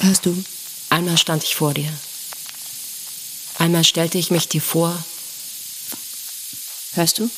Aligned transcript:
Hörst 0.00 0.26
du? 0.26 0.44
Einmal 0.90 1.18
stand 1.18 1.42
ich 1.42 1.56
vor 1.56 1.74
dir. 1.74 1.92
Einmal 3.58 3.84
stellte 3.84 4.16
ich 4.16 4.30
mich 4.30 4.48
dir 4.48 4.62
vor. 4.62 4.96
Hörst 6.92 7.18
du? 7.18 7.28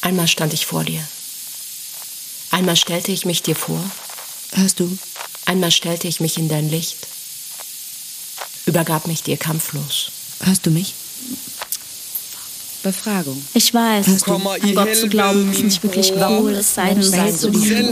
Einmal 0.00 0.26
stand 0.26 0.52
ich 0.52 0.66
vor 0.66 0.82
dir. 0.82 1.06
Einmal 2.50 2.76
stellte 2.76 3.12
ich 3.12 3.24
mich 3.24 3.42
dir 3.42 3.54
vor. 3.54 3.82
Hörst 4.52 4.80
du? 4.80 4.98
Einmal 5.44 5.70
stellte 5.70 6.08
ich 6.08 6.20
mich 6.20 6.38
in 6.38 6.48
dein 6.48 6.68
Licht. 6.68 7.06
Übergab 8.66 9.06
mich 9.06 9.22
dir 9.22 9.36
kampflos. 9.36 10.10
Hörst 10.40 10.66
du 10.66 10.70
mich? 10.70 10.94
Befragung. 12.82 13.42
Ich 13.54 13.72
weiß, 13.72 14.28
an 14.28 14.74
Gott 14.74 14.96
zu 14.96 15.08
glauben 15.08 15.50
ist 15.52 15.62
nicht 15.62 15.82
wirklich 15.82 16.12
cool, 16.12 16.52
es 16.52 16.74
sei 16.74 16.94
denn, 16.94 17.12
weil 17.12 17.32
so 17.32 17.50
die 17.50 17.90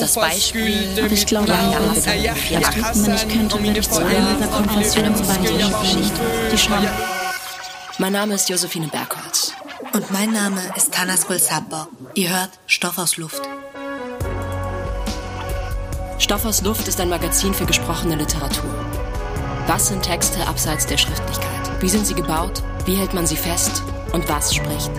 Das 0.00 0.14
Beispiel. 0.14 0.88
Aber 0.98 1.12
ich 1.12 1.26
glaube, 1.26 1.48
ja, 1.48 2.34
vielleicht 2.34 2.74
drücken 2.74 3.02
man 3.02 3.12
nicht 3.12 3.28
könnte, 3.28 3.62
wenn 3.62 3.76
ich 3.76 3.90
zu 3.90 4.04
einer 4.04 4.34
dieser 4.34 4.48
Konfessionen 4.48 5.12
beitrete. 5.12 6.00
Die 6.52 6.58
Scham. 6.58 6.86
Mein 7.98 8.12
Name 8.12 8.34
ist 8.34 8.48
Josephine 8.48 8.88
Bergholz. 8.88 9.52
Und 9.92 10.10
mein 10.10 10.32
Name 10.32 10.60
ist 10.76 10.92
Tanas 10.92 11.26
Sabba. 11.38 11.88
Ihr 12.14 12.30
hört 12.30 12.50
Stoff 12.66 12.98
aus 12.98 13.16
Luft. 13.16 13.42
Stoff 16.18 16.44
aus 16.44 16.62
Luft 16.62 16.88
ist 16.88 17.00
ein 17.00 17.08
Magazin 17.08 17.54
für 17.54 17.66
gesprochene 17.66 18.16
Literatur. 18.16 18.74
Was 19.66 19.88
sind 19.88 20.02
Texte 20.02 20.46
abseits 20.46 20.86
der 20.86 20.96
Schriftlichkeit? 20.96 21.63
Wie 21.84 21.90
sind 21.90 22.06
sie 22.06 22.14
gebaut? 22.14 22.62
Wie 22.86 22.94
hält 22.94 23.12
man 23.12 23.26
sie 23.26 23.36
fest? 23.36 23.82
Und 24.12 24.26
was 24.26 24.54
spricht? 24.54 24.90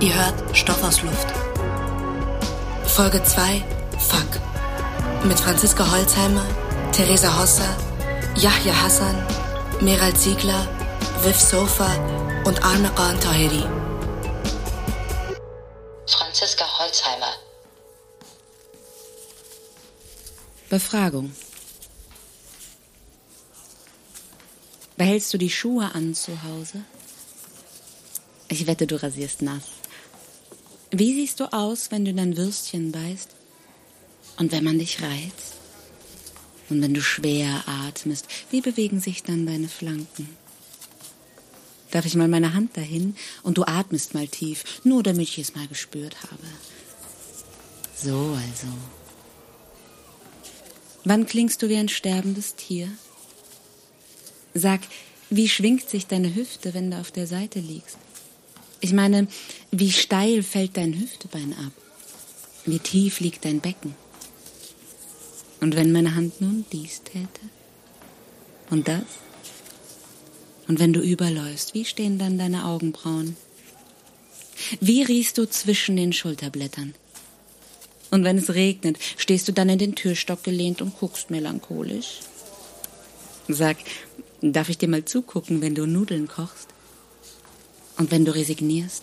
Ihr 0.00 0.14
hört 0.14 0.56
Stoff 0.56 0.82
aus 0.82 1.02
Luft. 1.02 1.26
Folge 2.86 3.22
2 3.22 3.62
Fuck. 3.98 4.40
Mit 5.24 5.38
Franziska 5.38 5.84
Holzheimer, 5.92 6.46
Theresa 6.92 7.38
Hosser, 7.38 7.76
Yahya 8.36 8.72
Hassan, 8.72 9.14
Meral 9.82 10.14
Ziegler, 10.14 10.66
Viv 11.22 11.38
Sofa 11.38 11.90
und 12.46 12.64
Arnakan 12.64 13.20
Tahiri. 13.20 13.64
Franziska 16.06 16.64
Holzheimer. 16.78 17.34
Befragung. 20.70 21.34
Behältst 24.96 25.34
du 25.34 25.38
die 25.38 25.50
Schuhe 25.50 25.94
an 25.94 26.14
zu 26.14 26.42
Hause? 26.44 26.84
Ich 28.48 28.66
wette, 28.66 28.86
du 28.86 29.02
rasierst 29.02 29.42
nass. 29.42 29.64
Wie 30.90 31.14
siehst 31.14 31.40
du 31.40 31.52
aus, 31.52 31.90
wenn 31.90 32.04
du 32.04 32.14
dein 32.14 32.36
Würstchen 32.36 32.92
beißt? 32.92 33.30
Und 34.38 34.52
wenn 34.52 34.62
man 34.62 34.78
dich 34.78 35.02
reizt? 35.02 35.54
Und 36.70 36.80
wenn 36.80 36.94
du 36.94 37.02
schwer 37.02 37.64
atmest, 37.66 38.26
wie 38.50 38.60
bewegen 38.60 39.00
sich 39.00 39.22
dann 39.22 39.46
deine 39.46 39.68
Flanken? 39.68 40.36
Darf 41.90 42.06
ich 42.06 42.14
mal 42.14 42.28
meine 42.28 42.54
Hand 42.54 42.76
dahin 42.76 43.16
und 43.42 43.58
du 43.58 43.64
atmest 43.64 44.14
mal 44.14 44.28
tief, 44.28 44.80
nur 44.84 45.02
damit 45.02 45.28
ich 45.28 45.38
es 45.38 45.54
mal 45.54 45.66
gespürt 45.68 46.16
habe. 46.22 46.46
So 47.96 48.16
also. 48.16 48.66
Wann 51.04 51.26
klingst 51.26 51.62
du 51.62 51.68
wie 51.68 51.76
ein 51.76 51.88
sterbendes 51.88 52.54
Tier? 52.54 52.88
Sag, 54.54 54.80
wie 55.30 55.48
schwingt 55.48 55.88
sich 55.88 56.06
deine 56.06 56.34
Hüfte, 56.34 56.74
wenn 56.74 56.92
du 56.92 56.98
auf 57.00 57.10
der 57.10 57.26
Seite 57.26 57.58
liegst? 57.58 57.98
Ich 58.80 58.92
meine, 58.92 59.26
wie 59.72 59.90
steil 59.90 60.42
fällt 60.42 60.76
dein 60.76 60.98
Hüftebein 60.98 61.54
ab? 61.54 61.72
Wie 62.64 62.78
tief 62.78 63.20
liegt 63.20 63.44
dein 63.44 63.60
Becken? 63.60 63.96
Und 65.60 65.74
wenn 65.74 65.90
meine 65.92 66.14
Hand 66.14 66.40
nun 66.40 66.64
dies 66.72 67.02
täte? 67.02 67.40
Und 68.70 68.86
das? 68.86 69.02
Und 70.68 70.78
wenn 70.78 70.92
du 70.92 71.00
überläufst, 71.00 71.74
wie 71.74 71.84
stehen 71.84 72.18
dann 72.18 72.38
deine 72.38 72.64
Augenbrauen? 72.64 73.36
Wie 74.80 75.02
riechst 75.02 75.36
du 75.38 75.46
zwischen 75.48 75.96
den 75.96 76.12
Schulterblättern? 76.12 76.94
Und 78.10 78.24
wenn 78.24 78.38
es 78.38 78.54
regnet, 78.54 78.98
stehst 79.16 79.48
du 79.48 79.52
dann 79.52 79.68
in 79.68 79.78
den 79.78 79.94
Türstock 79.94 80.44
gelehnt 80.44 80.80
und 80.80 80.98
guckst 80.98 81.30
melancholisch? 81.30 82.20
Sag, 83.48 83.76
Darf 84.40 84.68
ich 84.68 84.78
dir 84.78 84.88
mal 84.88 85.04
zugucken, 85.04 85.60
wenn 85.62 85.74
du 85.74 85.86
Nudeln 85.86 86.28
kochst? 86.28 86.68
Und 87.96 88.10
wenn 88.10 88.24
du 88.24 88.34
resignierst? 88.34 89.02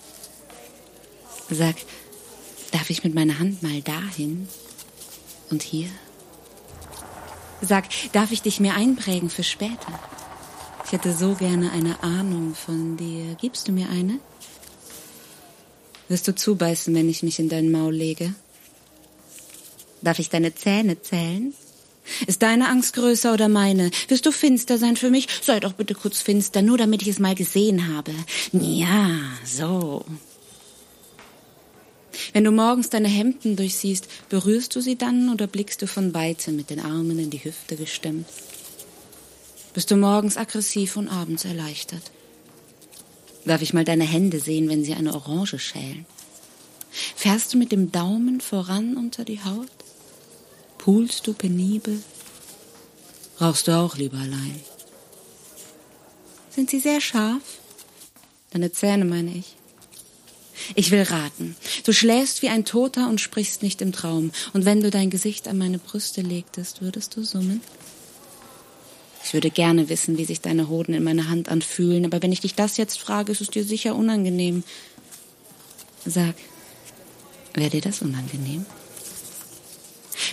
Sag, 1.50 1.76
darf 2.72 2.90
ich 2.90 3.04
mit 3.04 3.14
meiner 3.14 3.40
Hand 3.40 3.64
mal 3.64 3.82
dahin 3.82 4.48
und 5.50 5.64
hier? 5.64 5.90
Sag, 7.62 7.86
darf 8.14 8.32
ich 8.32 8.42
dich 8.42 8.60
mir 8.60 8.74
einprägen 8.74 9.30
für 9.30 9.44
später? 9.44 10.00
Ich 10.86 10.92
hätte 10.92 11.14
so 11.14 11.36
gerne 11.36 11.72
eine 11.72 12.04
Ahnung 12.04 12.56
von 12.56 12.98
dir. 12.98 13.36
Gibst 13.36 13.68
du 13.68 13.72
mir 13.72 13.90
eine? 13.90 14.20
Wirst 16.10 16.28
du 16.28 16.36
zubeißen, 16.36 16.94
wenn 16.94 17.08
ich 17.08 17.24
mich 17.24 17.40
in 17.40 17.48
dein 17.48 17.72
Maul 17.72 17.94
lege? 17.94 18.34
Darf 20.02 20.20
ich 20.20 20.30
deine 20.30 20.54
Zähne 20.54 21.02
zählen? 21.02 21.54
Ist 22.28 22.42
deine 22.42 22.70
Angst 22.70 22.94
größer 22.94 23.34
oder 23.34 23.48
meine? 23.48 23.92
Wirst 24.08 24.26
du 24.26 24.32
finster 24.32 24.78
sein 24.78 24.98
für 24.98 25.10
mich? 25.10 25.28
Sei 25.42 25.60
doch 25.60 25.74
bitte 25.74 25.94
kurz 25.94 26.22
finster, 26.22 26.62
nur 26.62 26.78
damit 26.78 27.02
ich 27.02 27.08
es 27.08 27.20
mal 27.20 27.36
gesehen 27.36 27.96
habe. 27.96 28.12
Ja, 28.52 29.20
so. 29.46 30.06
Wenn 32.34 32.44
du 32.44 32.52
morgens 32.52 32.90
deine 32.90 33.08
Hemden 33.08 33.56
durchsiehst, 33.56 34.08
berührst 34.30 34.76
du 34.76 34.82
sie 34.82 34.98
dann 34.98 35.30
oder 35.30 35.48
blickst 35.48 35.82
du 35.82 35.88
von 35.88 36.14
weitem 36.14 36.56
mit 36.56 36.70
den 36.70 36.80
Armen 36.80 37.20
in 37.20 37.30
die 37.30 37.44
Hüfte 37.44 37.76
gestemmt? 37.76 38.28
Bist 39.74 39.90
du 39.90 39.96
morgens 39.96 40.38
aggressiv 40.38 40.98
und 40.98 41.08
abends 41.08 41.46
erleichtert? 41.46 42.12
Darf 43.46 43.62
ich 43.62 43.74
mal 43.74 43.86
deine 43.86 44.04
Hände 44.04 44.40
sehen, 44.40 44.70
wenn 44.70 44.84
sie 44.84 44.94
eine 44.94 45.14
Orange 45.16 45.60
schälen? 45.60 46.06
Fährst 47.16 47.54
du 47.54 47.58
mit 47.58 47.72
dem 47.72 47.92
Daumen 47.92 48.42
voran 48.42 48.98
unter 48.98 49.24
die 49.24 49.44
Haut? 49.44 49.70
Pulst 50.84 51.28
du 51.28 51.34
penibel? 51.34 52.02
Rauchst 53.40 53.68
du 53.68 53.72
auch 53.78 53.98
lieber 53.98 54.18
allein? 54.18 54.60
Sind 56.50 56.72
sie 56.72 56.80
sehr 56.80 57.00
scharf? 57.00 57.44
Deine 58.50 58.72
Zähne 58.72 59.06
meine 59.06 59.32
ich. 59.32 59.56
Ich 60.74 60.90
will 60.90 61.04
raten. 61.04 61.56
Du 61.84 61.94
schläfst 61.94 62.42
wie 62.42 62.50
ein 62.50 62.66
Toter 62.66 63.10
und 63.10 63.22
sprichst 63.22 63.62
nicht 63.62 63.82
im 63.84 63.92
Traum. 63.92 64.32
Und 64.54 64.66
wenn 64.66 64.82
du 64.82 64.90
dein 64.90 65.12
Gesicht 65.12 65.48
an 65.48 65.60
meine 65.60 65.78
Brüste 65.78 66.22
legtest, 66.22 66.82
würdest 66.82 67.16
du 67.16 67.24
summen? 67.24 67.62
Ich 69.24 69.36
würde 69.36 69.52
gerne 69.52 69.88
wissen, 69.88 70.18
wie 70.18 70.26
sich 70.26 70.42
deine 70.42 70.68
Hoden 70.68 70.96
in 70.96 71.04
meiner 71.04 71.30
Hand 71.30 71.50
anfühlen, 71.50 72.06
aber 72.06 72.24
wenn 72.24 72.32
ich 72.32 72.42
dich 72.42 72.56
das 72.56 72.78
jetzt 72.78 73.00
frage, 73.00 73.32
ist 73.32 73.42
es 73.42 73.52
dir 73.52 73.64
sicher 73.64 73.96
unangenehm. 73.96 74.64
Sag, 76.06 76.34
wäre 77.54 77.70
dir 77.70 77.82
das 77.82 78.02
unangenehm? 78.02 78.66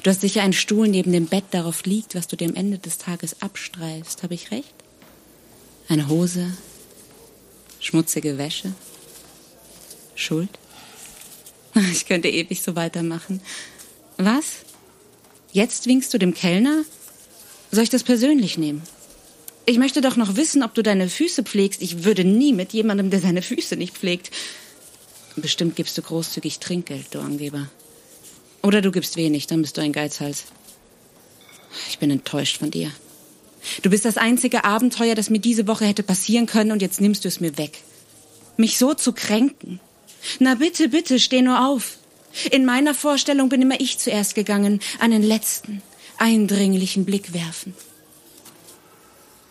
Du 0.03 0.11
hast 0.11 0.21
sicher 0.21 0.43
einen 0.43 0.53
Stuhl 0.53 0.89
neben 0.89 1.13
dem 1.13 1.27
Bett, 1.27 1.45
darauf 1.51 1.85
liegt, 1.85 2.15
was 2.15 2.29
du 2.29 2.37
dir 2.37 2.49
am 2.49 2.55
Ende 2.55 2.79
des 2.79 2.99
Tages 2.99 3.43
abstreifst. 3.43 4.23
Habe 4.23 4.35
ich 4.35 4.51
recht? 4.51 4.75
Eine 5.89 6.09
Hose, 6.09 6.53
schmutzige 7.81 8.39
Wäsche, 8.39 8.73
Schuld? 10.15 10.51
Ich 11.93 12.07
könnte 12.07 12.29
ewig 12.29 12.61
so 12.61 12.75
weitermachen. 12.75 13.41
Was? 14.17 14.65
Jetzt 15.53 15.87
winkst 15.87 16.13
du 16.13 16.19
dem 16.19 16.35
Kellner? 16.35 16.83
Soll 17.71 17.85
ich 17.85 17.91
das 17.91 18.03
persönlich 18.03 18.59
nehmen? 18.59 18.83
Ich 19.65 19.79
möchte 19.79 20.01
doch 20.01 20.17
noch 20.17 20.35
wissen, 20.35 20.63
ob 20.63 20.75
du 20.75 20.83
deine 20.83 21.09
Füße 21.09 21.45
pflegst. 21.45 21.83
Ich 21.83 22.03
würde 22.05 22.25
nie 22.25 22.53
mit 22.53 22.73
jemandem, 22.73 23.11
der 23.11 23.21
seine 23.21 23.43
Füße 23.43 23.77
nicht 23.77 23.97
pflegt. 23.97 24.31
Bestimmt 25.37 25.77
gibst 25.77 25.97
du 25.97 26.03
großzügig 26.03 26.59
Trinkgeld, 26.59 27.15
du 27.15 27.21
Angeber. 27.21 27.69
Oder 28.69 28.83
du 28.83 28.91
gibst 28.91 29.17
wenig, 29.17 29.47
dann 29.47 29.63
bist 29.63 29.79
du 29.79 29.81
ein 29.81 29.95
Geizhals. 29.95 30.45
Ich 31.89 31.99
bin 31.99 32.11
enttäuscht 32.11 32.59
von 32.59 32.71
dir. 32.71 32.93
Du 33.81 33.89
bist 33.89 34.05
das 34.05 34.19
einzige 34.19 34.65
Abenteuer, 34.65 35.15
das 35.15 35.31
mir 35.31 35.39
diese 35.39 35.67
Woche 35.67 35.87
hätte 35.87 36.03
passieren 36.03 36.45
können 36.45 36.73
und 36.73 36.83
jetzt 36.83 37.01
nimmst 37.01 37.25
du 37.25 37.29
es 37.29 37.41
mir 37.41 37.57
weg. 37.57 37.83
Mich 38.59 38.77
so 38.77 38.93
zu 38.93 39.15
kränken. 39.15 39.81
Na 40.39 40.55
bitte, 40.57 40.91
bitte, 40.91 41.19
steh 41.19 41.41
nur 41.41 41.67
auf. 41.67 41.97
In 42.51 42.67
meiner 42.67 42.93
Vorstellung 42.93 43.49
bin 43.49 43.63
immer 43.63 43.81
ich 43.81 43.97
zuerst 43.97 44.35
gegangen, 44.35 44.81
einen 44.99 45.23
letzten, 45.23 45.81
eindringlichen 46.19 47.07
Blick 47.07 47.33
werfen. 47.33 47.75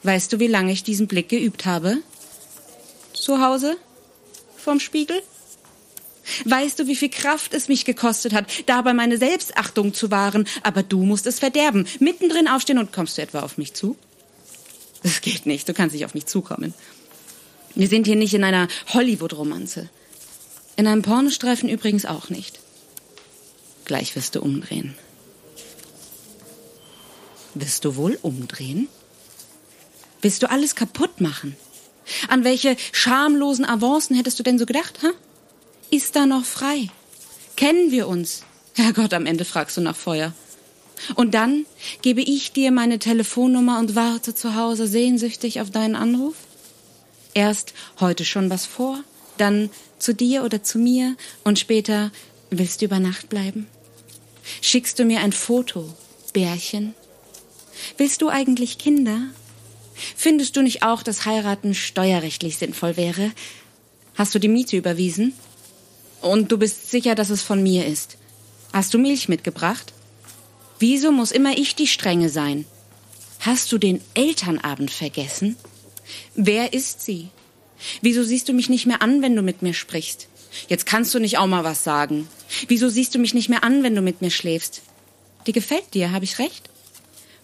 Weißt 0.03 0.31
du, 0.31 0.39
wie 0.39 0.45
lange 0.45 0.71
ich 0.71 0.83
diesen 0.83 1.07
Blick 1.07 1.29
geübt 1.29 1.65
habe? 1.65 2.03
Zu 3.13 3.41
Hause? 3.41 3.77
Vorm 4.57 4.79
Spiegel? 4.79 5.23
Weißt 6.45 6.79
du, 6.79 6.87
wie 6.87 6.95
viel 6.95 7.09
Kraft 7.09 7.53
es 7.53 7.67
mich 7.67 7.85
gekostet 7.85 8.33
hat, 8.33 8.45
dabei 8.65 8.93
meine 8.93 9.17
Selbstachtung 9.17 9.93
zu 9.93 10.11
wahren, 10.11 10.47
aber 10.63 10.83
du 10.83 11.03
musst 11.03 11.27
es 11.27 11.39
verderben. 11.39 11.87
Mittendrin 11.99 12.47
aufstehen 12.47 12.77
und 12.77 12.91
kommst 12.91 13.17
du 13.17 13.21
etwa 13.21 13.41
auf 13.41 13.57
mich 13.57 13.73
zu? 13.73 13.97
Das 15.03 15.21
geht 15.21 15.45
nicht, 15.45 15.67
du 15.69 15.73
kannst 15.73 15.93
nicht 15.93 16.05
auf 16.05 16.13
mich 16.13 16.25
zukommen. 16.25 16.73
Wir 17.75 17.87
sind 17.87 18.07
hier 18.07 18.15
nicht 18.15 18.33
in 18.33 18.43
einer 18.43 18.67
Hollywood-Romanze. 18.93 19.89
In 20.75 20.87
einem 20.87 21.01
Pornostreifen 21.01 21.69
übrigens 21.69 22.05
auch 22.05 22.29
nicht. 22.29 22.59
Gleich 23.85 24.15
wirst 24.15 24.35
du 24.35 24.41
umdrehen. 24.41 24.95
Wirst 27.53 27.85
du 27.85 27.95
wohl 27.95 28.19
umdrehen? 28.21 28.87
Willst 30.21 30.43
du 30.43 30.49
alles 30.49 30.75
kaputt 30.75 31.21
machen? 31.21 31.55
An 32.27 32.43
welche 32.43 32.75
schamlosen 32.91 33.65
Avancen 33.65 34.15
hättest 34.15 34.39
du 34.39 34.43
denn 34.43 34.59
so 34.59 34.65
gedacht, 34.65 34.99
ha? 35.03 35.11
Ist 35.89 36.15
da 36.17 36.25
noch 36.25 36.43
frei? 36.43 36.89
Kennen 37.55 37.91
wir 37.91 38.07
uns? 38.07 38.43
Herrgott, 38.75 39.13
am 39.13 39.25
Ende 39.25 39.45
fragst 39.45 39.77
du 39.77 39.81
nach 39.81 39.95
Feuer. 39.95 40.33
Und 41.15 41.33
dann 41.33 41.65
gebe 42.01 42.21
ich 42.21 42.51
dir 42.51 42.71
meine 42.71 42.99
Telefonnummer 42.99 43.79
und 43.79 43.95
warte 43.95 44.35
zu 44.35 44.55
Hause 44.55 44.87
sehnsüchtig 44.87 45.61
auf 45.61 45.71
deinen 45.71 45.95
Anruf? 45.95 46.35
Erst 47.33 47.73
heute 47.99 48.25
schon 48.25 48.49
was 48.49 48.65
vor, 48.65 48.99
dann 49.37 49.69
zu 49.97 50.13
dir 50.13 50.43
oder 50.43 50.61
zu 50.61 50.77
mir 50.77 51.15
und 51.43 51.57
später 51.57 52.11
willst 52.49 52.81
du 52.81 52.85
über 52.85 52.99
Nacht 52.99 53.29
bleiben? 53.29 53.67
Schickst 54.61 54.99
du 54.99 55.05
mir 55.05 55.21
ein 55.21 55.33
Foto, 55.33 55.93
Bärchen? 56.33 56.95
Willst 57.97 58.21
du 58.21 58.29
eigentlich 58.29 58.77
Kinder? 58.77 59.21
Findest 60.15 60.55
du 60.57 60.61
nicht 60.61 60.83
auch, 60.83 61.01
dass 61.01 61.25
heiraten 61.25 61.73
steuerrechtlich 61.73 62.57
sinnvoll 62.57 62.97
wäre? 62.97 63.31
Hast 64.15 64.35
du 64.35 64.39
die 64.39 64.47
Miete 64.47 64.75
überwiesen? 64.75 65.33
Und 66.27 66.51
du 66.51 66.57
bist 66.57 66.91
sicher, 66.91 67.15
dass 67.15 67.29
es 67.29 67.41
von 67.41 67.63
mir 67.63 67.85
ist. 67.85 68.17
Hast 68.73 68.93
du 68.93 68.97
Milch 68.97 69.29
mitgebracht? 69.29 69.93
Wieso 70.77 71.11
muss 71.11 71.31
immer 71.31 71.57
ich 71.57 71.75
die 71.75 71.87
Strenge 71.87 72.29
sein? 72.29 72.65
Hast 73.39 73.71
du 73.71 73.77
den 73.77 74.01
Elternabend 74.13 74.91
vergessen? 74.91 75.55
Wer 76.35 76.73
ist 76.73 77.01
sie? 77.01 77.29
Wieso 78.01 78.23
siehst 78.23 78.49
du 78.49 78.53
mich 78.53 78.69
nicht 78.69 78.85
mehr 78.85 79.01
an, 79.01 79.21
wenn 79.21 79.35
du 79.35 79.41
mit 79.41 79.61
mir 79.61 79.73
sprichst? 79.73 80.27
Jetzt 80.67 80.85
kannst 80.85 81.13
du 81.13 81.19
nicht 81.19 81.37
auch 81.37 81.47
mal 81.47 81.63
was 81.63 81.83
sagen. 81.83 82.27
Wieso 82.67 82.89
siehst 82.89 83.15
du 83.15 83.19
mich 83.19 83.33
nicht 83.33 83.49
mehr 83.49 83.63
an, 83.63 83.83
wenn 83.83 83.95
du 83.95 84.01
mit 84.01 84.21
mir 84.21 84.31
schläfst? 84.31 84.81
Die 85.45 85.53
gefällt 85.53 85.93
dir, 85.93 86.11
habe 86.11 86.25
ich 86.25 86.39
recht? 86.39 86.69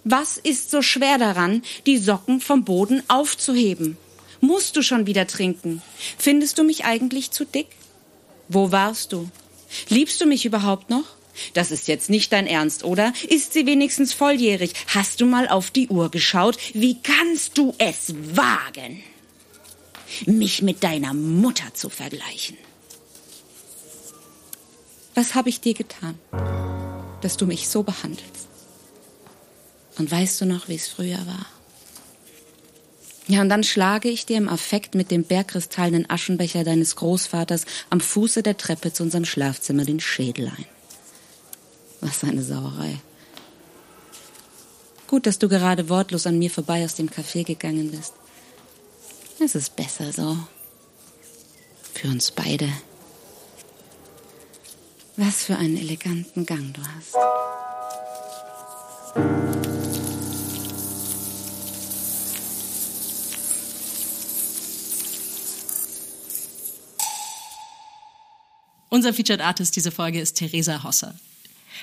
Was 0.03 0.38
ist 0.38 0.71
so 0.71 0.81
schwer 0.81 1.18
daran, 1.18 1.63
die 1.86 1.97
Socken 1.97 2.41
vom 2.41 2.65
Boden 2.65 3.01
aufzuheben? 3.07 3.97
Musst 4.41 4.75
du 4.75 4.81
schon 4.81 5.06
wieder 5.07 5.25
trinken? 5.25 5.81
Findest 6.18 6.57
du 6.57 6.63
mich 6.63 6.83
eigentlich 6.83 7.31
zu 7.31 7.45
dick? 7.45 7.68
Wo 8.53 8.71
warst 8.71 9.11
du? 9.13 9.29
Liebst 9.89 10.21
du 10.21 10.27
mich 10.27 10.45
überhaupt 10.45 10.89
noch? 10.91 11.05
Das 11.53 11.71
ist 11.71 11.88
jetzt 11.88 12.11
nicht 12.11 12.31
dein 12.31 12.45
Ernst, 12.45 12.83
oder? 12.83 13.11
Ist 13.27 13.53
sie 13.53 13.65
wenigstens 13.65 14.13
volljährig? 14.13 14.73
Hast 14.88 15.19
du 15.19 15.25
mal 15.25 15.47
auf 15.47 15.71
die 15.71 15.88
Uhr 15.88 16.11
geschaut? 16.11 16.57
Wie 16.73 17.01
kannst 17.01 17.57
du 17.57 17.73
es 17.79 18.13
wagen, 18.35 19.03
mich 20.27 20.61
mit 20.61 20.83
deiner 20.83 21.15
Mutter 21.15 21.73
zu 21.73 21.89
vergleichen? 21.89 22.57
Was 25.15 25.33
habe 25.33 25.50
ich 25.50 25.59
dir 25.59 25.73
getan, 25.73 26.19
dass 27.21 27.38
du 27.38 27.47
mich 27.47 27.67
so 27.67 27.81
behandelst? 27.81 28.47
Und 29.97 30.11
weißt 30.11 30.41
du 30.41 30.45
noch, 30.45 30.67
wie 30.69 30.75
es 30.75 30.88
früher 30.88 31.25
war? 31.25 31.45
Ja, 33.28 33.42
und 33.42 33.50
dann 33.50 33.64
schlage 33.64 34.10
ich 34.10 34.25
dir 34.25 34.38
im 34.38 34.50
Affekt 34.50 34.96
mit 34.96 35.10
dem 35.10 35.24
bergkristallenen 35.24 36.10
Aschenbecher 36.10 36.64
deines 36.64 36.96
Großvaters 36.98 37.66
am 37.90 38.02
Fuße 38.02 38.44
der 38.44 38.58
Treppe 38.58 38.92
zu 38.92 39.04
unserem 39.04 39.25
Schlafzimmer 39.25 39.86
den 39.86 40.02
Schädel 40.02 40.48
ein. 40.48 40.66
Was 42.02 42.24
eine 42.24 42.44
Sauerei. 42.44 43.00
Gut, 45.08 45.25
dass 45.25 45.40
du 45.40 45.48
gerade 45.48 45.88
wortlos 45.90 46.28
an 46.28 46.38
mir 46.38 46.50
vorbei 46.50 46.84
aus 46.84 46.96
dem 46.96 47.10
Café 47.10 47.46
gegangen 47.46 47.92
bist. 47.92 48.14
Es 49.40 49.56
ist 49.56 49.75
besser 49.75 50.12
so. 50.12 50.38
Für 51.94 52.08
uns 52.08 52.31
beide. 52.31 52.68
Was 55.16 55.44
für 55.44 55.56
einen 55.56 55.78
eleganten 55.78 56.46
Gang 56.46 56.74
du 56.74 56.81
hast. 56.81 57.16
Unser 68.94 69.12
Featured 69.12 69.42
Artist 69.42 69.75
diese 69.75 69.90
Folge 69.90 70.22
ist 70.22 70.36
Theresa 70.36 70.84
Hosser. 70.84 71.16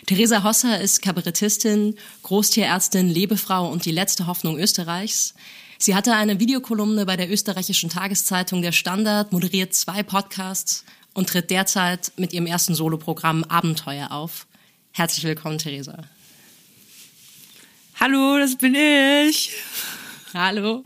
Theresa 0.06 0.44
Hosser 0.44 0.80
ist 0.80 1.02
Kabarettistin, 1.02 1.96
Großtierärztin, 2.22 3.08
Lebefrau 3.08 3.68
und 3.68 3.84
die 3.84 3.90
letzte 3.90 4.28
Hoffnung 4.28 4.56
Österreichs. 4.56 5.34
Sie 5.76 5.96
hatte 5.96 6.14
eine 6.14 6.38
Videokolumne 6.38 7.06
bei 7.06 7.16
der 7.16 7.28
österreichischen 7.28 7.90
Tageszeitung 7.90 8.62
Der 8.62 8.70
Standard, 8.70 9.32
moderiert 9.32 9.74
zwei 9.74 10.04
Podcasts 10.04 10.84
und 11.12 11.28
tritt 11.28 11.50
derzeit 11.50 12.12
mit 12.14 12.32
ihrem 12.32 12.46
ersten 12.46 12.76
Soloprogramm 12.76 13.42
Abenteuer 13.42 14.12
auf. 14.12 14.46
Herzlich 14.92 15.24
willkommen, 15.24 15.58
Theresa. 15.58 16.04
Hallo, 17.98 18.38
das 18.38 18.56
bin 18.56 18.76
ich. 18.76 19.50
Hallo. 20.32 20.84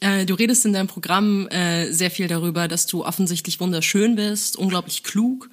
Äh, 0.00 0.26
du 0.26 0.34
redest 0.34 0.64
in 0.64 0.72
deinem 0.72 0.86
Programm 0.86 1.48
äh, 1.48 1.90
sehr 1.92 2.10
viel 2.10 2.28
darüber, 2.28 2.68
dass 2.68 2.86
du 2.86 3.04
offensichtlich 3.04 3.60
wunderschön 3.60 4.16
bist, 4.16 4.56
unglaublich 4.56 5.02
klug. 5.02 5.50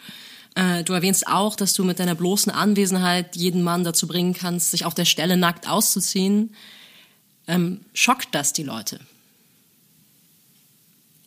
Äh, 0.56 0.84
du 0.84 0.94
erwähnst 0.94 1.28
auch, 1.28 1.56
dass 1.56 1.74
du 1.74 1.84
mit 1.84 2.00
deiner 2.00 2.16
bloßen 2.16 2.52
Anwesenheit 2.52 3.36
jeden 3.36 3.64
Mann 3.64 3.84
dazu 3.84 4.08
bringen 4.08 4.34
kannst, 4.34 4.72
sich 4.72 4.86
auf 4.86 4.94
der 4.94 5.06
Stelle 5.06 5.38
nackt 5.38 5.68
auszuziehen. 5.68 6.56
Ähm, 7.48 7.82
schockt 7.94 8.34
das 8.34 8.54
die 8.54 8.64
Leute? 8.64 9.00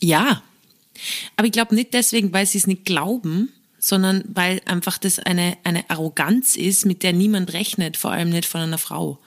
Ja. 0.01 0.43
Aber 1.37 1.47
ich 1.47 1.53
glaube 1.53 1.75
nicht 1.75 1.95
deswegen, 1.95 2.33
weil 2.33 2.47
sie 2.47 2.59
es 2.59 2.67
nicht 2.67 2.85
glauben, 2.85 3.53
sondern 3.79 4.25
weil 4.27 4.61
einfach 4.65 4.99
das 4.99 5.19
eine, 5.19 5.57
eine 5.63 5.89
Arroganz 5.89 6.57
ist, 6.57 6.85
mit 6.85 7.03
der 7.03 7.13
niemand 7.13 7.53
rechnet, 7.53 7.97
vor 7.97 8.11
allem 8.11 8.31
nicht 8.31 8.47
von 8.47 8.61
einer 8.61 8.79
Frau. 8.79 9.19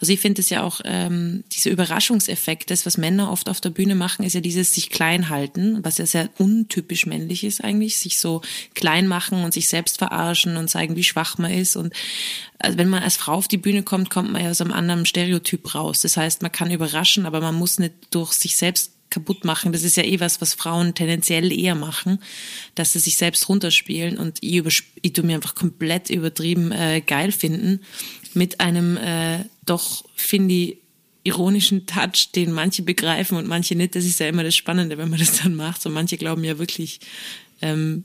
Also 0.00 0.12
ich 0.12 0.20
finde 0.20 0.40
es 0.40 0.48
ja 0.48 0.62
auch, 0.62 0.80
ähm, 0.84 1.44
dieser 1.52 1.70
Überraschungseffekt, 1.70 2.70
das, 2.70 2.86
was 2.86 2.96
Männer 2.96 3.30
oft 3.30 3.48
auf 3.48 3.60
der 3.60 3.70
Bühne 3.70 3.94
machen, 3.94 4.24
ist 4.24 4.32
ja 4.32 4.40
dieses 4.40 4.74
sich 4.74 4.90
klein 4.90 5.28
halten, 5.28 5.84
was 5.84 5.98
ja 5.98 6.06
sehr 6.06 6.30
untypisch 6.38 7.06
männlich 7.06 7.44
ist 7.44 7.62
eigentlich, 7.62 7.98
sich 7.98 8.18
so 8.18 8.40
klein 8.74 9.06
machen 9.06 9.44
und 9.44 9.52
sich 9.52 9.68
selbst 9.68 9.98
verarschen 9.98 10.56
und 10.56 10.68
zeigen, 10.68 10.96
wie 10.96 11.04
schwach 11.04 11.36
man 11.38 11.52
ist. 11.52 11.76
Und 11.76 11.92
also 12.58 12.78
wenn 12.78 12.88
man 12.88 13.02
als 13.02 13.16
Frau 13.16 13.34
auf 13.34 13.48
die 13.48 13.58
Bühne 13.58 13.82
kommt, 13.82 14.10
kommt 14.10 14.32
man 14.32 14.42
ja 14.42 14.50
aus 14.50 14.60
einem 14.60 14.72
anderen 14.72 15.06
Stereotyp 15.06 15.74
raus. 15.74 16.00
Das 16.00 16.16
heißt, 16.16 16.42
man 16.42 16.52
kann 16.52 16.70
überraschen, 16.70 17.26
aber 17.26 17.40
man 17.40 17.54
muss 17.54 17.78
nicht 17.78 17.94
durch 18.10 18.32
sich 18.32 18.56
selbst 18.56 18.92
kaputt 19.10 19.44
machen. 19.44 19.72
Das 19.72 19.82
ist 19.82 19.96
ja 19.96 20.04
eh 20.04 20.20
was, 20.20 20.40
was 20.40 20.54
Frauen 20.54 20.94
tendenziell 20.94 21.52
eher 21.52 21.74
machen, 21.74 22.18
dass 22.74 22.92
sie 22.92 22.98
sich 22.98 23.16
selbst 23.16 23.48
runterspielen 23.48 24.18
und 24.18 24.38
ich, 24.42 24.62
ich 25.02 25.12
tu 25.12 25.22
mir 25.22 25.36
einfach 25.36 25.54
komplett 25.54 26.10
übertrieben 26.10 26.72
äh, 26.72 27.00
geil 27.00 27.32
finden 27.32 27.80
mit 28.34 28.60
einem 28.60 28.96
äh, 28.96 29.44
doch, 29.64 30.04
finde 30.14 30.54
ich, 30.54 30.78
ironischen 31.24 31.86
Touch, 31.86 32.32
den 32.34 32.52
manche 32.52 32.82
begreifen 32.82 33.36
und 33.36 33.46
manche 33.46 33.74
nicht. 33.74 33.94
Das 33.94 34.04
ist 34.04 34.20
ja 34.20 34.28
immer 34.28 34.44
das 34.44 34.56
Spannende, 34.56 34.96
wenn 34.98 35.10
man 35.10 35.18
das 35.18 35.42
dann 35.42 35.54
macht. 35.54 35.82
So 35.82 35.90
manche 35.90 36.16
glauben 36.16 36.44
ja 36.44 36.58
wirklich, 36.58 37.00
ähm, 37.60 38.04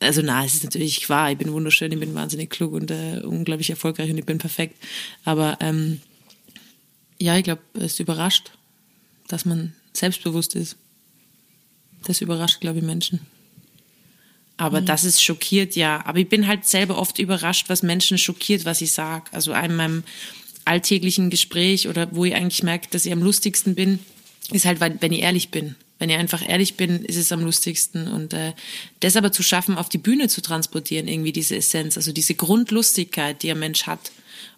also 0.00 0.20
na, 0.22 0.44
es 0.44 0.54
ist 0.54 0.64
natürlich 0.64 1.08
wahr, 1.08 1.30
ich 1.30 1.38
bin 1.38 1.52
wunderschön, 1.52 1.92
ich 1.92 2.00
bin 2.00 2.14
wahnsinnig 2.14 2.50
klug 2.50 2.72
und 2.72 2.90
äh, 2.90 3.20
unglaublich 3.24 3.70
erfolgreich 3.70 4.10
und 4.10 4.18
ich 4.18 4.26
bin 4.26 4.38
perfekt. 4.38 4.76
Aber 5.24 5.56
ähm, 5.60 6.00
ja, 7.18 7.36
ich 7.38 7.44
glaube, 7.44 7.62
es 7.74 8.00
überrascht 8.00 8.52
dass 9.28 9.44
man 9.44 9.72
selbstbewusst 9.92 10.54
ist. 10.54 10.76
Das 12.04 12.20
überrascht, 12.20 12.60
glaube 12.60 12.78
ich, 12.78 12.84
Menschen. 12.84 13.20
Aber 14.56 14.80
mhm. 14.80 14.86
das 14.86 15.04
ist 15.04 15.22
schockiert, 15.22 15.74
ja. 15.76 16.04
Aber 16.06 16.18
ich 16.18 16.28
bin 16.28 16.46
halt 16.46 16.64
selber 16.64 16.98
oft 16.98 17.18
überrascht, 17.18 17.68
was 17.68 17.82
Menschen 17.82 18.18
schockiert, 18.18 18.64
was 18.64 18.80
ich 18.80 18.92
sage. 18.92 19.24
Also 19.32 19.52
in 19.52 19.76
meinem 19.76 20.04
alltäglichen 20.64 21.30
Gespräch 21.30 21.88
oder 21.88 22.08
wo 22.12 22.24
ich 22.24 22.34
eigentlich 22.34 22.62
merke, 22.62 22.88
dass 22.90 23.06
ich 23.06 23.12
am 23.12 23.22
lustigsten 23.22 23.74
bin, 23.74 23.98
ist 24.50 24.66
halt, 24.66 24.80
wenn 24.80 25.12
ich 25.12 25.20
ehrlich 25.20 25.50
bin. 25.50 25.74
Wenn 25.98 26.10
ich 26.10 26.16
einfach 26.16 26.46
ehrlich 26.46 26.76
bin, 26.76 27.04
ist 27.04 27.16
es 27.16 27.32
am 27.32 27.40
lustigsten. 27.40 28.08
Und 28.08 28.32
äh, 28.34 28.52
das 29.00 29.16
aber 29.16 29.32
zu 29.32 29.42
schaffen, 29.42 29.78
auf 29.78 29.88
die 29.88 29.98
Bühne 29.98 30.28
zu 30.28 30.42
transportieren, 30.42 31.08
irgendwie 31.08 31.32
diese 31.32 31.56
Essenz, 31.56 31.96
also 31.96 32.12
diese 32.12 32.34
Grundlustigkeit, 32.34 33.42
die 33.42 33.50
ein 33.50 33.58
Mensch 33.58 33.84
hat 33.86 34.10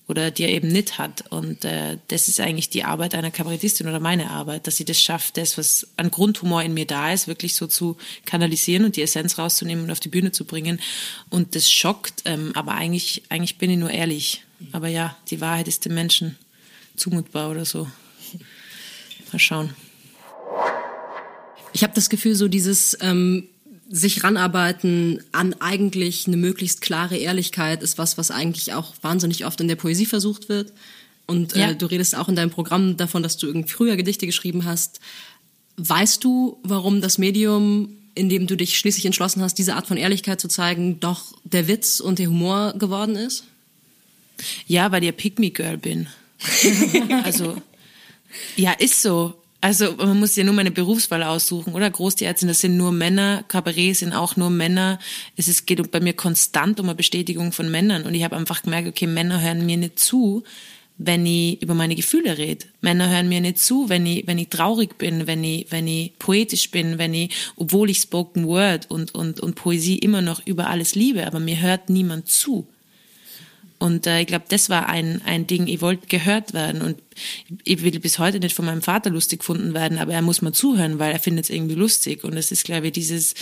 oder 0.09 0.31
die 0.31 0.45
er 0.45 0.51
eben 0.51 0.69
nicht 0.69 0.99
hat. 0.99 1.25
Und 1.31 1.65
äh, 1.65 1.99
das 2.09 2.29
ist 2.29 2.41
eigentlich 2.41 2.71
die 2.71 2.85
Arbeit 2.85 3.15
einer 3.15 3.31
Kabarettistin 3.31 3.89
oder 3.89 3.99
meine 3.99 4.31
Arbeit, 4.31 4.67
dass 4.67 4.77
sie 4.77 4.85
das 4.85 5.01
schafft, 5.01 5.37
das, 5.37 5.59
was 5.59 5.89
an 5.97 6.11
Grundhumor 6.11 6.63
in 6.63 6.75
mir 6.75 6.87
da 6.87 7.13
ist, 7.13 7.27
wirklich 7.27 7.55
so 7.55 7.67
zu 7.67 7.97
kanalisieren 8.25 8.85
und 8.85 8.97
die 8.97 9.03
Essenz 9.03 9.39
rauszunehmen 9.39 9.85
und 9.85 9.91
auf 9.91 10.01
die 10.01 10.09
Bühne 10.09 10.31
zu 10.31 10.45
bringen. 10.45 10.81
Und 11.29 11.57
das 11.57 11.71
schockt, 11.71 12.23
ähm, 12.25 12.53
aber 12.55 12.73
eigentlich, 12.73 13.25
eigentlich 13.31 13.59
bin 13.59 13.71
ich 13.71 13.79
nur 13.79 13.91
ehrlich. 13.91 14.45
Aber 14.73 14.89
ja, 14.89 15.17
die 15.31 15.41
Wahrheit 15.41 15.69
ist 15.69 15.85
dem 15.85 15.95
Menschen 15.95 16.37
zumutbar 16.97 17.51
oder 17.51 17.65
so. 17.65 17.89
Mal 19.33 19.39
schauen. 19.39 19.75
Ich 21.73 21.83
habe 21.83 21.93
das 21.95 22.09
Gefühl, 22.09 22.37
so 22.37 22.49
dieses 22.49 22.97
ähm, 23.03 23.49
sich 23.89 24.25
ranarbeiten 24.25 25.23
an 25.33 25.55
eigentlich 25.61 26.27
eine 26.27 26.37
möglichst 26.37 26.81
klare 26.81 27.17
Ehrlichkeit 27.17 27.83
ist 27.83 27.99
was, 27.99 28.19
was 28.19 28.31
eigentlich 28.31 28.73
auch 28.73 28.95
wahnsinnig 29.03 29.47
oft 29.47 29.61
in 29.61 29.69
der 29.69 29.77
Poesie 29.77 30.07
versucht 30.07 30.49
wird. 30.49 30.73
Und 31.27 31.55
äh, 31.55 31.61
ja. 31.61 31.71
äh, 31.71 31.77
du 31.77 31.87
redest 31.87 32.17
auch 32.17 32.29
in 32.29 32.37
deinem 32.37 32.51
Programm 32.51 32.97
davon, 32.97 33.23
dass 33.23 33.37
du 33.37 33.47
irgendwie 33.47 33.71
früher 33.71 33.97
Gedichte 33.97 34.27
geschrieben 34.27 34.65
hast. 34.65 35.01
Weißt 35.77 36.25
du, 36.25 36.59
warum 36.63 37.01
das 37.01 37.19
Medium, 37.19 37.91
in 38.15 38.29
dem 38.29 38.47
du 38.47 38.57
dich 38.57 38.79
schließlich 38.79 39.07
entschlossen 39.07 39.43
hast, 39.43 39.55
diese 39.55 39.75
Art 39.75 39.87
von 39.87 39.97
Ehrlichkeit 39.97 40.41
zu 40.41 40.49
zeigen, 40.49 41.01
doch 41.01 41.35
der 41.45 41.69
Witz 41.69 42.01
und 42.01 42.19
der 42.19 42.29
Humor 42.29 42.75
geworden 42.79 43.17
ist? 43.17 43.45
Ja, 44.67 44.91
weil 44.93 45.05
ich 45.05 45.17
Pick 45.17 45.39
Me 45.39 45.51
Girl 45.51 45.79
bin. 45.79 46.09
also, 47.25 47.61
ja, 48.57 48.73
ist 48.73 49.03
so. 49.03 49.35
Also 49.61 49.95
man 49.97 50.19
muss 50.19 50.37
ja 50.37 50.45
nur 50.45 50.55
meine 50.55 50.71
Berufswahl 50.71 51.23
aussuchen, 51.23 51.75
oder? 51.75 51.91
Großtierärztin, 51.91 52.49
das 52.49 52.61
sind 52.61 52.77
nur 52.77 52.93
Männer, 52.93 53.45
Kabarett 53.49 53.97
sind 53.97 54.13
auch 54.13 54.37
nur 54.37 54.51
Männer. 54.51 54.99
Es 55.37 55.49
ist, 55.49 55.67
geht 55.67 55.91
bei 55.91 56.01
mir 56.01 56.13
konstant 56.13 56.79
um 56.79 56.87
eine 56.87 56.95
Bestätigung 56.95 57.53
von 57.53 57.71
Männern. 57.71 58.05
Und 58.05 58.15
ich 58.15 58.23
habe 58.23 58.37
einfach 58.37 58.63
gemerkt, 58.63 58.89
okay, 58.89 59.07
Männer 59.07 59.41
hören 59.41 59.65
mir 59.65 59.77
nicht 59.77 59.99
zu, 59.99 60.45
wenn 60.99 61.27
ich 61.27 61.61
über 61.63 61.75
meine 61.75 61.95
Gefühle 61.95 62.39
rede. 62.39 62.67
Männer 62.81 63.11
hören 63.11 63.29
mir 63.29 63.41
nicht 63.41 63.59
zu, 63.59 63.89
wenn 63.89 64.07
ich, 64.07 64.27
wenn 64.27 64.39
ich 64.39 64.49
traurig 64.49 64.99
bin, 64.99 65.27
wenn 65.27 65.45
ich, 65.45 65.67
wenn 65.71 65.87
ich 65.87 66.19
poetisch 66.19 66.71
bin, 66.71 66.99
wenn 66.99 67.15
ich, 67.15 67.35
obwohl 67.57 67.91
ich 67.91 67.99
Spoken 67.99 68.47
Word 68.47 68.91
und, 68.91 69.15
und, 69.15 69.41
und 69.41 69.55
Poesie 69.55 69.99
immer 69.99 70.23
noch 70.23 70.47
über 70.47 70.69
alles 70.69 70.95
liebe, 70.95 71.27
aber 71.27 71.41
mir 71.41 71.61
hört 71.61 71.91
niemand 71.91 72.29
zu. 72.29 72.67
Und 73.79 74.07
äh, 74.07 74.21
ich 74.21 74.27
glaube, 74.27 74.47
das 74.49 74.71
war 74.71 74.89
ein, 74.89 75.21
ein 75.25 75.47
Ding, 75.47 75.67
ich 75.67 75.81
wollte 75.81 76.07
gehört 76.07 76.55
werden 76.55 76.81
und 76.81 76.97
ich 77.65 77.83
will 77.83 77.99
bis 78.01 78.19
heute 78.19 78.41
nicht 78.41 78.55
von 78.55 78.65
meinem 78.65 78.83
Vater 78.83 79.11
lustig 79.11 79.41
gefunden 79.41 79.75
werden, 79.75 79.99
aber 79.99 80.13
er 80.13 80.23
muss 80.23 80.43
mal 80.43 80.53
zuhören, 80.53 80.99
weil 80.99 81.13
er 81.13 81.19
findet 81.19 81.45
es 81.45 81.51
irgendwie 81.51 81.75
lustig. 81.75 82.25
Und 82.25 82.37
es 82.37 82.53
ist, 82.53 82.65
glaube 82.65 82.87
ich, 82.87 82.93
dieses 82.93 83.35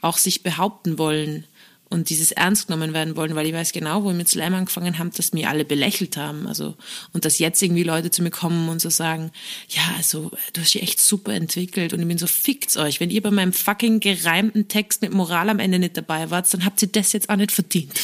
auch 0.00 0.16
sich 0.16 0.42
behaupten 0.42 0.98
wollen 0.98 1.44
und 1.90 2.08
dieses 2.08 2.30
ernst 2.30 2.68
genommen 2.68 2.94
werden 2.94 3.16
wollen, 3.16 3.34
weil 3.34 3.48
ich 3.48 3.52
weiß 3.52 3.72
genau, 3.72 4.04
wo 4.04 4.10
ich 4.10 4.16
mit 4.16 4.28
Slam 4.28 4.54
angefangen 4.54 4.98
habe, 4.98 5.10
dass 5.10 5.32
mir 5.32 5.50
alle 5.50 5.64
belächelt 5.64 6.16
haben. 6.16 6.46
Also, 6.46 6.76
und 7.12 7.24
dass 7.24 7.40
jetzt 7.40 7.60
irgendwie 7.60 7.82
Leute 7.82 8.12
zu 8.12 8.22
mir 8.22 8.30
kommen 8.30 8.68
und 8.68 8.80
so 8.80 8.90
sagen, 8.90 9.32
ja, 9.68 9.82
also, 9.96 10.30
du 10.52 10.60
hast 10.60 10.72
dich 10.72 10.82
echt 10.82 11.00
super 11.00 11.34
entwickelt 11.34 11.92
und 11.92 12.00
ich 12.00 12.06
bin 12.06 12.16
so, 12.16 12.28
fickt's 12.28 12.76
euch. 12.76 13.00
Wenn 13.00 13.10
ihr 13.10 13.20
bei 13.20 13.32
meinem 13.32 13.52
fucking 13.52 13.98
gereimten 13.98 14.68
Text 14.68 15.02
mit 15.02 15.12
Moral 15.12 15.48
am 15.48 15.58
Ende 15.58 15.80
nicht 15.80 15.96
dabei 15.96 16.30
wart, 16.30 16.52
dann 16.54 16.64
habt 16.64 16.80
ihr 16.80 16.88
das 16.88 17.12
jetzt 17.12 17.28
auch 17.28 17.36
nicht 17.36 17.50
verdient. 17.50 17.92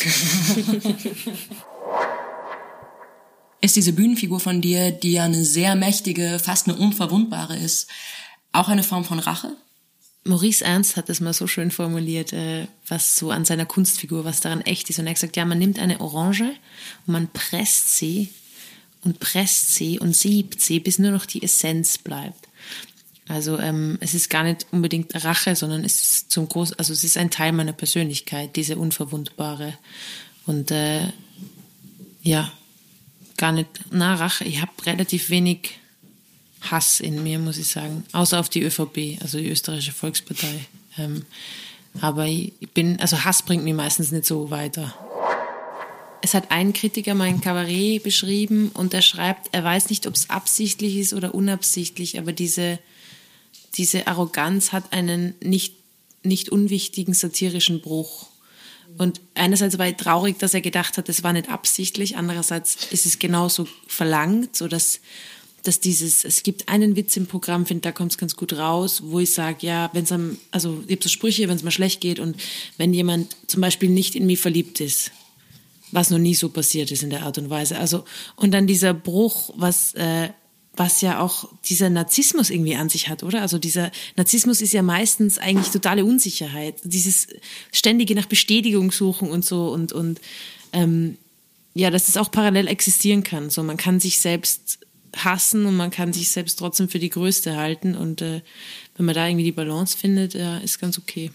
ist 3.61 3.77
diese 3.77 3.93
Bühnenfigur 3.93 4.41
von 4.41 4.61
dir, 4.61 4.91
die 4.91 5.13
ja 5.13 5.25
eine 5.25 5.45
sehr 5.45 5.75
mächtige, 5.75 6.39
fast 6.39 6.69
eine 6.69 6.77
unverwundbare 6.77 7.57
ist, 7.57 7.89
auch 8.53 8.69
eine 8.69 8.83
Form 8.83 9.05
von 9.05 9.19
Rache? 9.19 9.53
Maurice 10.25 10.65
Ernst 10.65 10.97
hat 10.97 11.09
das 11.09 11.21
mal 11.21 11.33
so 11.33 11.47
schön 11.47 11.71
formuliert, 11.71 12.33
äh, 12.33 12.67
was 12.89 13.17
so 13.17 13.31
an 13.31 13.45
seiner 13.45 13.67
Kunstfigur, 13.67 14.25
was 14.25 14.41
daran 14.41 14.61
echt 14.63 14.91
ist. 14.91 14.99
Und 14.99 15.07
er 15.07 15.11
hat 15.11 15.17
gesagt, 15.17 15.37
ja, 15.37 15.45
man 15.45 15.59
nimmt 15.59 15.79
eine 15.79 16.01
Orange 16.01 16.53
und 17.07 17.13
man 17.13 17.29
presst 17.29 17.97
sie 17.97 18.31
und 19.03 19.21
presst 19.21 19.75
sie 19.75 20.01
und 20.01 20.17
siebt 20.17 20.61
sie, 20.61 20.81
bis 20.81 20.99
nur 20.99 21.13
noch 21.13 21.27
die 21.27 21.43
Essenz 21.43 21.99
bleibt. 21.99 22.49
Also 23.29 23.59
ähm, 23.59 23.99
es 24.01 24.15
ist 24.15 24.31
gar 24.31 24.45
nicht 24.45 24.67
unbedingt 24.71 25.25
Rache, 25.25 25.57
sondern 25.57 25.85
es 25.85 26.01
ist 26.01 26.31
zum 26.31 26.49
Groß, 26.49 26.75
also 26.75 26.93
es 26.93 27.03
ist 27.03 27.17
ein 27.17 27.31
Teil 27.31 27.53
meiner 27.53 27.73
Persönlichkeit, 27.73 28.55
diese 28.57 28.77
unverwundbare. 28.77 29.75
Und 30.47 30.71
äh, 30.71 31.09
ja, 32.23 32.53
gar 33.37 33.53
nicht, 33.53 33.69
na, 33.91 34.15
Rache, 34.15 34.45
ich 34.45 34.61
habe 34.61 34.73
relativ 34.85 35.31
wenig 35.31 35.79
Hass 36.61 37.01
in 37.01 37.23
mir, 37.23 37.39
muss 37.39 37.59
ich 37.59 37.69
sagen. 37.69 38.05
Außer 38.13 38.41
auf 38.41 38.49
die 38.49 38.63
ÖVP, 38.63 39.21
also 39.21 39.39
die 39.39 39.49
österreichische 39.49 39.93
Volkspartei. 39.93 40.67
Ähm, 40.99 41.25
aber 42.01 42.27
ich 42.27 42.53
bin, 42.75 43.01
also 43.01 43.25
Hass 43.25 43.43
bringt 43.43 43.65
mich 43.65 43.75
meistens 43.75 44.13
nicht 44.13 44.27
so 44.27 44.51
weiter. 44.51 44.95
Es 46.23 46.35
hat 46.35 46.51
ein 46.51 46.73
Kritiker 46.73 47.15
mein 47.15 47.41
Kabarett 47.41 48.03
beschrieben 48.03 48.71
und 48.75 48.95
er 48.95 49.03
schreibt, 49.03 49.49
er 49.53 49.63
weiß 49.63 49.91
nicht, 49.91 50.07
ob 50.07 50.15
es 50.15 50.31
absichtlich 50.31 50.97
ist 50.97 51.15
oder 51.15 51.35
unabsichtlich, 51.35 52.19
aber 52.19 52.33
diese, 52.33 52.79
diese 53.77 54.07
Arroganz 54.07 54.73
hat 54.73 54.93
einen 54.93 55.35
nicht, 55.41 55.75
nicht 56.23 56.49
unwichtigen 56.49 57.15
satirischen 57.15 57.81
Bruch. 57.81 58.29
Und 58.99 59.21
einerseits 59.35 59.79
war 59.79 59.89
ich 59.89 59.97
traurig, 59.97 60.39
dass 60.39 60.55
er 60.55 60.61
gedacht 60.61 60.97
hat, 60.97 61.09
das 61.09 61.23
war 61.23 61.33
nicht 61.33 61.51
absichtlich. 61.51 62.17
Andererseits 62.17 62.87
ist 62.91 63.07
es 63.07 63.19
genauso 63.19 63.67
verlangt, 63.87 64.57
so 64.57 64.69
dass, 64.69 65.01
dass 65.63 65.81
dieses, 65.81 66.25
es 66.25 66.43
gibt 66.43 66.69
einen 66.69 66.97
Witz 66.97 67.17
im 67.17 67.27
Programm, 67.27 67.67
finde 67.67 67.83
da 67.83 67.93
kommt 67.93 68.13
es 68.13 68.19
ganz 68.19 68.37
gut 68.37 68.55
raus, 68.55 69.03
wo 69.05 69.21
ich 69.21 69.33
sage, 69.33 69.67
ja, 69.67 69.91
wenn 69.93 70.05
es 70.05 70.13
am, 70.13 70.39
also 70.51 70.83
ich 70.87 70.93
habe 70.93 71.03
so 71.03 71.09
Sprüche, 71.09 71.49
wenn 71.49 71.57
es 71.57 71.63
mal 71.63 71.71
schlecht 71.71 72.01
geht 72.01 72.19
und 72.19 72.37
wenn 72.79 72.95
jemand 72.95 73.37
zum 73.47 73.61
Beispiel 73.61 73.91
nicht 73.91 74.15
in 74.15 74.27
mich 74.27 74.41
verliebt 74.41 74.81
ist, 74.81 75.11
was 75.93 76.11
noch 76.11 76.19
nie 76.19 76.35
so 76.35 76.49
passiert 76.49 76.91
ist 76.91 77.03
in 77.03 77.11
der 77.11 77.23
Art 77.23 77.39
und 77.39 77.51
Weise. 77.51 77.79
Also, 77.79 78.05
und 78.37 78.53
dann 78.53 78.67
dieser 78.67 78.95
Bruch, 78.95 79.53
was, 79.57 79.95
äh, 79.95 80.31
was 80.77 81.01
ja 81.01 81.21
auch 81.21 81.49
dieser 81.65 81.91
Narzissmus 81.91 82.51
irgendwie 82.51 82.77
an 82.77 82.89
sich 82.89 83.09
hat, 83.09 83.23
oder? 83.23 83.41
Also 83.41 83.59
dieser 83.59 83.91
Narzissmus 84.17 84.61
ist 84.61 84.73
ja 84.73 84.83
meistens 84.83 85.39
eigentlich 85.39 85.69
totale 85.69 86.05
Unsicherheit, 86.05 86.77
dieses 86.85 87.29
ständige 87.73 88.15
nach 88.15 88.27
Bestätigung 88.27 88.93
suchen 88.93 89.31
und 89.31 89.45
so 89.45 89.69
und 89.69 89.93
und 89.93 90.21
ähm, 90.73 91.17
ja, 91.75 91.91
dass 91.91 92.09
es 92.09 92.17
auch 92.17 92.31
parallel 92.31 92.69
existieren 92.69 93.23
kann. 93.23 93.51
So, 93.51 93.63
man 93.63 93.77
kann 93.77 94.01
sich 94.01 94.19
selbst 94.19 94.79
hassen 95.17 95.67
und 95.67 95.77
man 95.77 95.91
kann 95.91 96.13
sich 96.13 96.31
selbst 96.31 96.59
trotzdem 96.59 96.89
für 96.89 96.99
die 96.99 97.11
Größte 97.11 97.57
halten 97.57 97.95
und 97.95 98.23
äh, 98.23 98.43
wenn 98.97 99.07
man 99.07 99.15
da 99.15 99.27
irgendwie 99.27 99.45
die 99.45 99.53
Balance 99.53 99.97
findet, 99.97 100.35
ja, 100.35 100.59
ist 100.59 100.79
ganz 100.79 100.99
okay. 100.99 101.31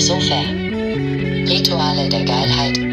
Sofa. 0.00 0.40
Rituale 1.48 2.08
der 2.08 2.24
Geilheit. 2.24 2.83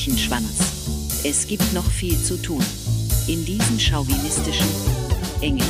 Mein 0.00 0.14
Mädchenschwanz. 0.14 1.22
Es 1.24 1.46
gibt 1.46 1.72
noch 1.72 1.88
viel 1.90 2.20
zu 2.22 2.40
tun. 2.40 2.64
In 3.26 3.44
diesen 3.44 3.78
chauvinistischen, 3.78 4.66
engen, 5.40 5.66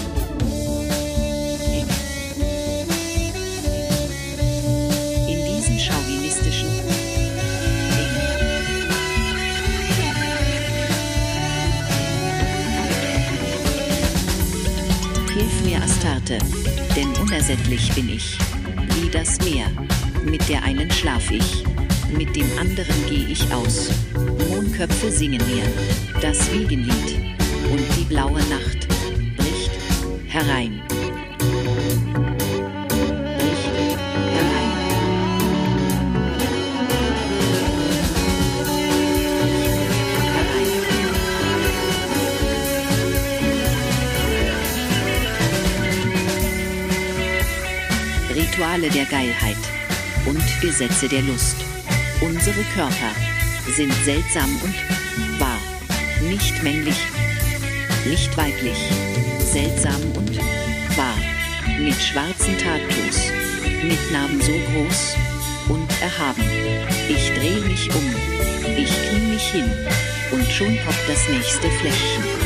in 5.29 5.45
diesen 5.45 5.79
chauvinistischen, 5.79 6.69
Hilf 15.35 15.65
mir, 15.65 15.83
Astarte, 15.83 16.39
denn 16.95 17.09
unersättlich 17.21 17.91
bin 17.95 18.09
ich. 18.09 18.39
Wie 19.01 19.09
das 19.09 19.39
Meer. 19.41 19.67
Mit 20.25 20.49
der 20.49 20.63
einen 20.63 20.91
schlaf 20.91 21.31
ich, 21.31 21.65
mit 22.17 22.37
dem 22.37 22.47
anderen 22.59 22.95
geh 23.09 23.33
ich 23.33 23.53
aus. 23.53 23.91
Mondköpfe 24.81 25.11
singen 25.11 25.43
mir 25.47 25.63
das 26.23 26.51
Wiegenlied 26.51 27.19
und 27.71 27.85
die 27.99 28.05
blaue 28.05 28.41
Nacht 28.49 28.89
bricht. 29.37 29.71
Herein. 30.27 30.81
Rituale 48.35 48.89
der 48.89 49.05
Geilheit 49.05 49.57
und 50.25 50.43
Gesetze 50.63 51.07
der 51.07 51.21
Lust. 51.21 51.57
Unsere 52.23 52.63
Körper 52.75 53.13
sind 53.73 53.93
seltsam 54.05 54.51
und 54.63 55.41
wahr, 55.41 55.59
nicht 56.23 56.63
männlich, 56.63 56.97
nicht 58.07 58.37
weiblich, 58.37 58.79
seltsam 59.39 60.01
und 60.17 60.37
wahr, 60.97 61.17
mit 61.79 61.95
schwarzen 61.95 62.57
Tattoos, 62.59 63.31
mit 63.83 64.13
Narben 64.13 64.41
so 64.41 64.53
groß 64.53 65.17
und 65.69 65.89
erhaben. 66.03 66.43
Ich 67.09 67.33
drehe 67.35 67.61
mich 67.61 67.89
um, 67.95 68.15
ich 68.77 68.91
knie 69.09 69.33
mich 69.33 69.49
hin 69.51 69.71
und 70.33 70.51
schon 70.51 70.77
poppt 70.85 71.09
das 71.09 71.29
nächste 71.29 71.71
Fläschchen. 71.71 72.40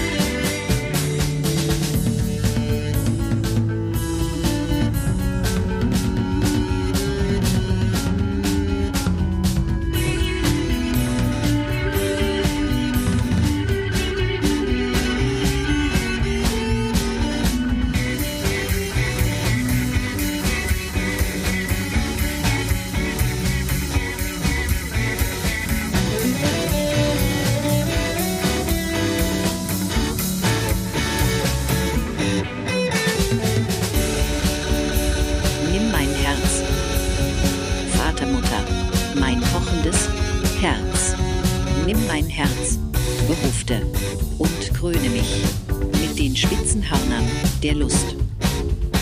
Den 46.24 46.34
spitzen 46.34 46.82
Hörnern 46.90 47.28
der 47.62 47.74
Lust, 47.74 48.16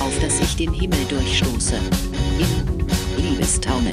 auf 0.01 0.19
dass 0.21 0.41
ich 0.41 0.57
den 0.57 0.73
Himmel 0.73 0.99
durchstoße, 1.09 1.77
in 2.37 3.23
Liebestaumel. 3.23 3.93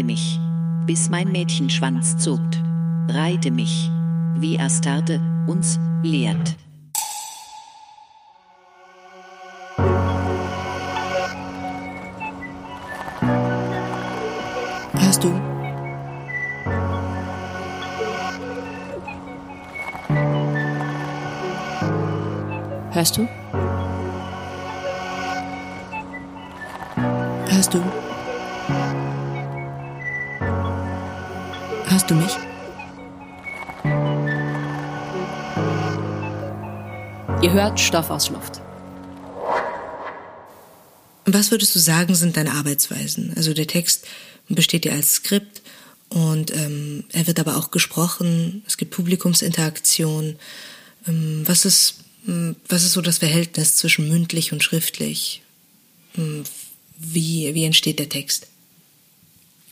Reite 0.00 0.06
mich, 0.06 0.40
bis 0.86 1.10
mein 1.10 1.30
Mädchenschwanz 1.30 2.16
zuckt. 2.16 2.58
Reite 3.08 3.50
mich, 3.50 3.90
wie 4.34 4.58
Astarte 4.58 5.20
uns 5.46 5.78
lehrt. 6.02 6.56
Hörst 14.94 15.22
du? 15.22 15.30
Hörst 22.90 23.18
du? 23.18 23.28
Hörst 27.50 27.74
du? 27.74 27.99
Ihr 37.42 37.52
hört 37.52 37.80
Stoff 37.80 38.10
aus 38.10 38.28
Luft. 38.28 38.60
Was 41.24 41.50
würdest 41.50 41.74
du 41.74 41.78
sagen, 41.78 42.14
sind 42.14 42.36
deine 42.36 42.52
Arbeitsweisen? 42.52 43.32
Also 43.34 43.54
der 43.54 43.66
Text 43.66 44.06
besteht 44.48 44.84
ja 44.84 44.92
als 44.92 45.14
Skript 45.14 45.62
und 46.10 46.54
ähm, 46.54 47.04
er 47.12 47.26
wird 47.26 47.40
aber 47.40 47.56
auch 47.56 47.70
gesprochen. 47.70 48.62
Es 48.66 48.76
gibt 48.76 48.90
Publikumsinteraktion. 48.90 50.36
Ähm, 51.08 51.42
was 51.46 51.64
ist 51.64 52.00
ähm, 52.28 52.56
was 52.68 52.84
ist 52.84 52.92
so 52.92 53.00
das 53.00 53.18
Verhältnis 53.18 53.76
zwischen 53.76 54.08
mündlich 54.08 54.52
und 54.52 54.62
schriftlich? 54.62 55.42
Ähm, 56.18 56.44
Wie 56.98 57.54
wie 57.54 57.64
entsteht 57.64 57.98
der 57.98 58.10
Text? 58.10 58.48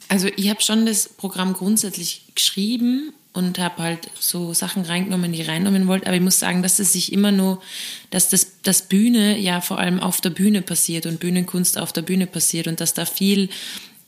Also 0.08 0.28
ich 0.36 0.48
habe 0.48 0.62
schon 0.62 0.86
das 0.86 1.06
Programm 1.06 1.52
grundsätzlich 1.52 2.22
geschrieben 2.34 3.12
und 3.38 3.60
habe 3.60 3.82
halt 3.82 4.10
so 4.18 4.52
Sachen 4.52 4.82
reingenommen, 4.82 5.32
die 5.32 5.42
ich 5.42 5.48
reinnehmen 5.48 5.86
wollte. 5.86 6.06
Aber 6.08 6.16
ich 6.16 6.22
muss 6.22 6.40
sagen, 6.40 6.62
dass 6.62 6.80
es 6.80 6.92
sich 6.92 7.12
immer 7.12 7.30
nur, 7.30 7.62
dass 8.10 8.28
das, 8.28 8.60
das 8.64 8.82
Bühne 8.82 9.38
ja 9.38 9.60
vor 9.60 9.78
allem 9.78 10.00
auf 10.00 10.20
der 10.20 10.30
Bühne 10.30 10.60
passiert 10.60 11.06
und 11.06 11.20
Bühnenkunst 11.20 11.78
auf 11.78 11.92
der 11.92 12.02
Bühne 12.02 12.26
passiert 12.26 12.66
und 12.66 12.80
dass 12.80 12.94
da 12.94 13.06
viel 13.06 13.48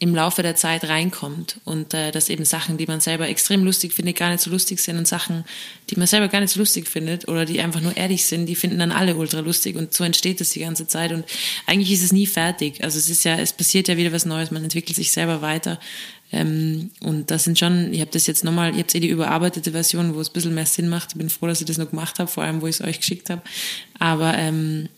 im 0.01 0.15
Laufe 0.15 0.43
der 0.43 0.57
Zeit 0.57 0.89
reinkommt 0.89 1.61
und 1.67 1.93
äh, 1.93 2.11
dass 2.11 2.31
eben 2.31 2.47
Sachen, 2.47 2.79
die 2.79 2.87
man 2.87 3.01
selber 3.01 3.29
extrem 3.29 3.63
lustig 3.65 3.93
findet, 3.93 4.17
gar 4.17 4.31
nicht 4.31 4.41
so 4.41 4.51
lustig 4.51 4.81
sind 4.81 4.97
und 4.97 5.07
Sachen, 5.07 5.45
die 5.91 5.97
man 5.97 6.07
selber 6.07 6.29
gar 6.29 6.41
nicht 6.41 6.55
so 6.55 6.59
lustig 6.59 6.89
findet 6.89 7.29
oder 7.29 7.45
die 7.45 7.61
einfach 7.61 7.83
nur 7.83 7.95
ehrlich 7.97 8.25
sind, 8.25 8.47
die 8.47 8.57
finden 8.57 8.79
dann 8.79 8.93
alle 8.93 9.15
ultra 9.15 9.41
lustig 9.41 9.77
und 9.77 9.93
so 9.93 10.03
entsteht 10.03 10.41
es 10.41 10.51
die 10.51 10.61
ganze 10.61 10.87
Zeit 10.87 11.13
und 11.13 11.27
eigentlich 11.67 11.93
ist 11.93 12.03
es 12.03 12.13
nie 12.13 12.27
fertig. 12.27 12.83
Also 12.83 12.99
es 12.99 13.11
ist 13.11 13.25
ja, 13.25 13.37
es 13.37 13.53
passiert 13.53 13.89
ja 13.89 13.99
wieder 13.99 14.11
was 14.11 14.25
Neues, 14.25 14.51
man 14.51 14.65
entwickelt 14.65 14.97
sich 14.97 15.13
selber 15.13 15.43
weiter 15.43 15.79
ähm, 16.33 16.91
und 17.01 17.31
das 17.31 17.45
sind 17.45 17.59
schon, 17.59 17.93
ich 17.93 18.01
habe 18.01 18.11
das 18.13 18.27
jetzt 18.27 18.45
nochmal, 18.45 18.73
ihr 18.75 18.81
habt 18.81 18.95
eh 18.95 19.01
die 19.01 19.09
überarbeitete 19.09 19.73
Version, 19.73 20.15
wo 20.15 20.21
es 20.21 20.31
ein 20.31 20.33
bisschen 20.33 20.55
mehr 20.55 20.67
Sinn 20.67 20.89
macht. 20.89 21.13
Ich 21.13 21.19
bin 21.19 21.29
froh, 21.29 21.47
dass 21.47 21.61
ich 21.61 21.67
das 21.67 21.79
noch 21.79 21.91
gemacht 21.91 22.19
habe, 22.19 22.31
vor 22.31 22.45
allem, 22.45 22.61
wo 22.61 22.67
ich 22.67 22.77
es 22.77 22.83
euch 22.83 23.01
geschickt 23.01 23.31
habe. 23.31 23.43
Aber 23.99 24.37
ähm, 24.39 24.89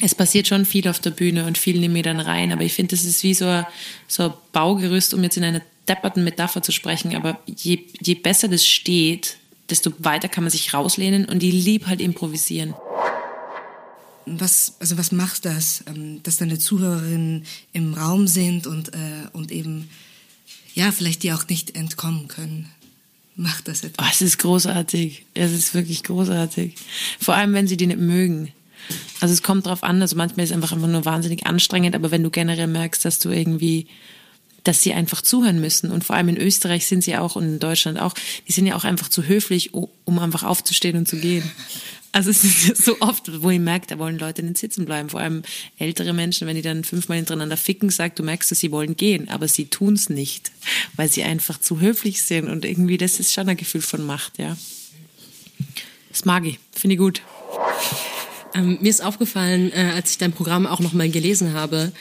es 0.00 0.14
passiert 0.14 0.48
schon 0.48 0.64
viel 0.64 0.88
auf 0.88 0.98
der 0.98 1.10
Bühne 1.10 1.44
und 1.46 1.58
viel 1.58 1.78
nehme 1.78 1.98
ich 1.98 2.04
dann 2.04 2.20
rein. 2.20 2.52
Aber 2.52 2.62
ich 2.62 2.72
finde, 2.72 2.96
das 2.96 3.04
ist 3.04 3.22
wie 3.22 3.34
so 3.34 3.46
ein, 3.46 3.66
so 4.08 4.24
ein 4.24 4.32
Baugerüst, 4.52 5.12
um 5.12 5.22
jetzt 5.22 5.36
in 5.36 5.44
einer 5.44 5.60
depperten 5.86 6.24
Metapher 6.24 6.62
zu 6.62 6.72
sprechen. 6.72 7.14
Aber 7.14 7.38
je, 7.46 7.80
je 8.00 8.14
besser 8.14 8.48
das 8.48 8.66
steht, 8.66 9.36
desto 9.68 9.92
weiter 9.98 10.28
kann 10.28 10.44
man 10.44 10.50
sich 10.50 10.72
rauslehnen 10.72 11.26
und 11.26 11.40
die 11.40 11.50
lieb 11.50 11.86
halt 11.86 12.00
improvisieren. 12.00 12.74
Was, 14.24 14.76
also 14.78 14.96
was 14.96 15.12
macht 15.12 15.44
das, 15.44 15.84
ähm, 15.86 16.22
dass 16.22 16.36
deine 16.36 16.58
Zuhörerinnen 16.58 17.44
im 17.72 17.94
Raum 17.94 18.28
sind 18.28 18.66
und, 18.66 18.94
äh, 18.94 19.28
und 19.32 19.50
eben, 19.50 19.90
ja, 20.74 20.92
vielleicht 20.92 21.22
die 21.22 21.32
auch 21.32 21.46
nicht 21.48 21.74
entkommen 21.76 22.28
können? 22.28 22.70
Macht 23.34 23.68
das 23.68 23.82
Oh, 23.82 23.86
etwas? 23.86 24.14
es 24.14 24.22
ist 24.22 24.38
großartig. 24.38 25.24
Es 25.34 25.52
ist 25.52 25.74
wirklich 25.74 26.02
großartig. 26.02 26.74
Vor 27.18 27.34
allem, 27.34 27.54
wenn 27.54 27.66
sie 27.66 27.76
die 27.78 27.86
nicht 27.86 27.98
mögen. 28.00 28.52
Also 29.20 29.32
es 29.32 29.42
kommt 29.42 29.66
drauf 29.66 29.82
an, 29.84 30.02
also 30.02 30.16
manchmal 30.16 30.44
ist 30.44 30.50
es 30.50 30.56
einfach 30.56 30.72
einfach 30.72 30.88
nur 30.88 31.04
wahnsinnig 31.04 31.46
anstrengend, 31.46 31.94
aber 31.94 32.10
wenn 32.10 32.22
du 32.22 32.30
generell 32.30 32.66
merkst, 32.66 33.04
dass 33.04 33.20
du 33.20 33.30
irgendwie, 33.30 33.86
dass 34.64 34.82
sie 34.82 34.92
einfach 34.92 35.22
zuhören 35.22 35.60
müssen 35.60 35.90
und 35.90 36.04
vor 36.04 36.16
allem 36.16 36.28
in 36.28 36.36
Österreich 36.36 36.86
sind 36.86 37.02
sie 37.02 37.16
auch 37.16 37.36
und 37.36 37.44
in 37.44 37.58
Deutschland 37.58 38.00
auch, 38.00 38.14
die 38.46 38.52
sind 38.52 38.66
ja 38.66 38.76
auch 38.76 38.84
einfach 38.84 39.08
zu 39.08 39.24
höflich, 39.24 39.74
um 39.74 40.18
einfach 40.18 40.42
aufzustehen 40.44 40.96
und 40.96 41.08
zu 41.08 41.16
gehen. 41.16 41.50
Also 42.14 42.28
es 42.28 42.44
ist 42.44 42.84
so 42.84 43.00
oft, 43.00 43.42
wo 43.42 43.48
ich 43.48 43.58
merke, 43.58 43.86
da 43.86 43.98
wollen 43.98 44.18
Leute 44.18 44.42
nicht 44.42 44.58
sitzen 44.58 44.84
bleiben. 44.84 45.08
Vor 45.08 45.20
allem 45.20 45.42
ältere 45.78 46.12
Menschen, 46.12 46.46
wenn 46.46 46.56
die 46.56 46.62
dann 46.62 46.84
fünfmal 46.84 47.16
hintereinander 47.16 47.56
ficken, 47.56 47.88
sagt, 47.88 48.18
du 48.18 48.22
merkst, 48.22 48.50
dass 48.50 48.60
sie 48.60 48.70
wollen 48.70 48.96
gehen, 48.96 49.30
aber 49.30 49.48
sie 49.48 49.66
tun's 49.66 50.10
nicht, 50.10 50.52
weil 50.94 51.10
sie 51.10 51.22
einfach 51.22 51.58
zu 51.58 51.80
höflich 51.80 52.22
sind 52.22 52.48
und 52.48 52.66
irgendwie, 52.66 52.98
das 52.98 53.18
ist 53.18 53.32
schon 53.32 53.48
ein 53.48 53.56
Gefühl 53.56 53.80
von 53.80 54.04
Macht, 54.04 54.38
ja. 54.38 54.56
Das 56.10 56.26
mag 56.26 56.44
ich, 56.44 56.58
finde 56.72 56.94
ich 56.94 57.00
gut. 57.00 57.22
Ähm, 58.54 58.76
mir 58.82 58.90
ist 58.90 59.02
aufgefallen, 59.02 59.72
äh, 59.72 59.92
als 59.94 60.10
ich 60.10 60.18
dein 60.18 60.32
Programm 60.32 60.66
auch 60.66 60.80
nochmal 60.80 61.08
gelesen 61.08 61.54
habe, 61.54 61.92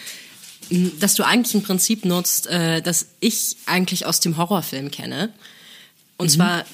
dass 0.99 1.15
du 1.15 1.23
eigentlich 1.23 1.53
ein 1.53 1.63
Prinzip 1.63 2.05
nutzt, 2.05 2.47
äh, 2.47 2.81
das 2.81 3.07
ich 3.19 3.57
eigentlich 3.65 4.05
aus 4.05 4.19
dem 4.19 4.37
Horrorfilm 4.37 4.89
kenne. 4.89 5.33
Und 6.17 6.29
zwar 6.29 6.65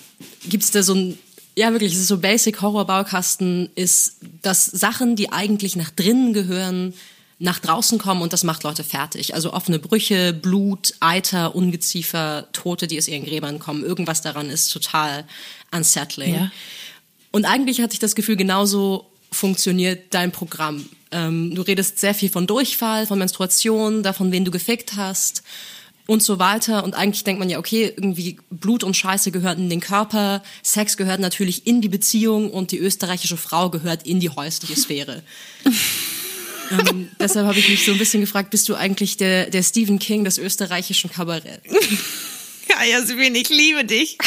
gibt's 0.48 0.72
da 0.72 0.84
so 0.84 0.94
ein, 0.94 1.18
ja 1.56 1.72
wirklich, 1.72 1.94
es 1.94 2.00
ist 2.00 2.08
so 2.08 2.20
Basic 2.20 2.62
Horrorbaukasten, 2.62 3.70
ist, 3.76 4.18
dass 4.42 4.66
Sachen, 4.66 5.16
die 5.16 5.32
eigentlich 5.32 5.76
nach 5.76 5.90
drinnen 5.90 6.34
gehören, 6.34 6.94
nach 7.40 7.60
draußen 7.60 8.00
kommen 8.00 8.22
und 8.22 8.34
das 8.34 8.44
macht 8.44 8.64
Leute 8.64 8.84
fertig. 8.84 9.36
Also 9.36 9.54
offene 9.54 9.80
Brüche, 9.80 10.34
Blut, 10.34 10.96
Eiter, 11.00 11.56
Ungeziefer, 11.56 12.48
Tote, 12.52 12.88
die 12.88 12.98
aus 12.98 13.08
ihren 13.08 13.26
Gräbern 13.26 13.60
kommen. 13.60 13.84
Irgendwas 13.84 14.22
daran 14.22 14.50
ist 14.50 14.70
total 14.70 15.24
unsettling. 15.72 16.36
Ja. 16.36 16.52
Und 17.32 17.46
eigentlich 17.46 17.82
hatte 17.82 17.94
ich 17.94 18.00
das 18.00 18.16
Gefühl, 18.16 18.38
genauso 18.38 19.10
funktioniert 19.32 20.14
dein 20.14 20.32
Programm. 20.32 20.90
Ähm, 21.12 21.56
du 21.56 21.62
redest 21.62 22.00
sehr 22.00 22.14
viel 22.14 22.30
von 22.30 22.48
Durchfall, 22.48 23.08
von 23.08 23.20
Menstruation, 23.20 24.04
davon, 24.04 24.32
wen 24.32 24.46
du 24.46 24.52
gefickt 24.52 24.96
hast 24.96 25.44
und 26.08 26.24
so 26.24 26.40
weiter. 26.40 26.84
Und 26.84 26.96
eigentlich 26.96 27.24
denkt 27.24 27.40
man 27.40 27.50
ja, 27.50 27.60
okay, 27.60 27.94
irgendwie 27.96 28.38
Blut 28.50 28.84
und 28.84 28.96
Scheiße 28.96 29.32
gehört 29.32 29.60
in 29.60 29.70
den 29.70 29.80
Körper, 29.80 30.42
Sex 30.64 30.98
gehört 30.98 31.20
natürlich 31.20 31.68
in 31.68 31.82
die 31.82 31.90
Beziehung 31.90 32.50
und 32.50 32.72
die 32.72 32.80
österreichische 32.80 33.38
Frau 33.38 33.70
gehört 33.70 34.08
in 34.08 34.20
die 34.20 34.30
häusliche 34.30 34.76
Sphäre. 34.76 35.22
ähm, 36.72 37.10
deshalb 37.20 37.46
habe 37.46 37.60
ich 37.60 37.70
mich 37.70 37.86
so 37.86 37.92
ein 37.92 37.98
bisschen 37.98 38.22
gefragt, 38.22 38.50
bist 38.50 38.68
du 38.70 38.76
eigentlich 38.76 39.18
der, 39.18 39.50
der 39.50 39.64
Stephen 39.64 40.00
King 40.00 40.24
des 40.24 40.38
österreichischen 40.38 41.12
Kabarett? 41.12 41.62
Ja, 42.70 42.84
Jasmin, 42.84 43.34
ich 43.34 43.48
liebe 43.48 43.86
dich. 43.86 44.18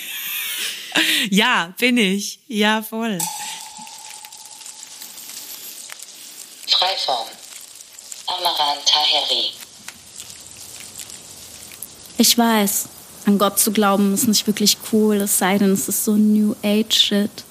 ja, 1.30 1.74
bin 1.78 1.96
ich. 1.96 2.40
Ja, 2.48 2.82
voll. 2.82 3.18
Freiform. 6.80 7.28
Amaran 8.26 8.78
Taheri. 8.86 9.52
Ich 12.16 12.38
weiß, 12.38 12.88
an 13.26 13.36
Gott 13.36 13.58
zu 13.58 13.70
glauben 13.70 14.14
ist 14.14 14.26
nicht 14.26 14.46
wirklich 14.46 14.78
cool, 14.90 15.16
es 15.16 15.36
sei 15.36 15.58
denn, 15.58 15.72
es 15.72 15.88
ist 15.88 16.06
so 16.06 16.16
New 16.16 16.56
Age 16.62 16.94
Shit. 16.98 17.44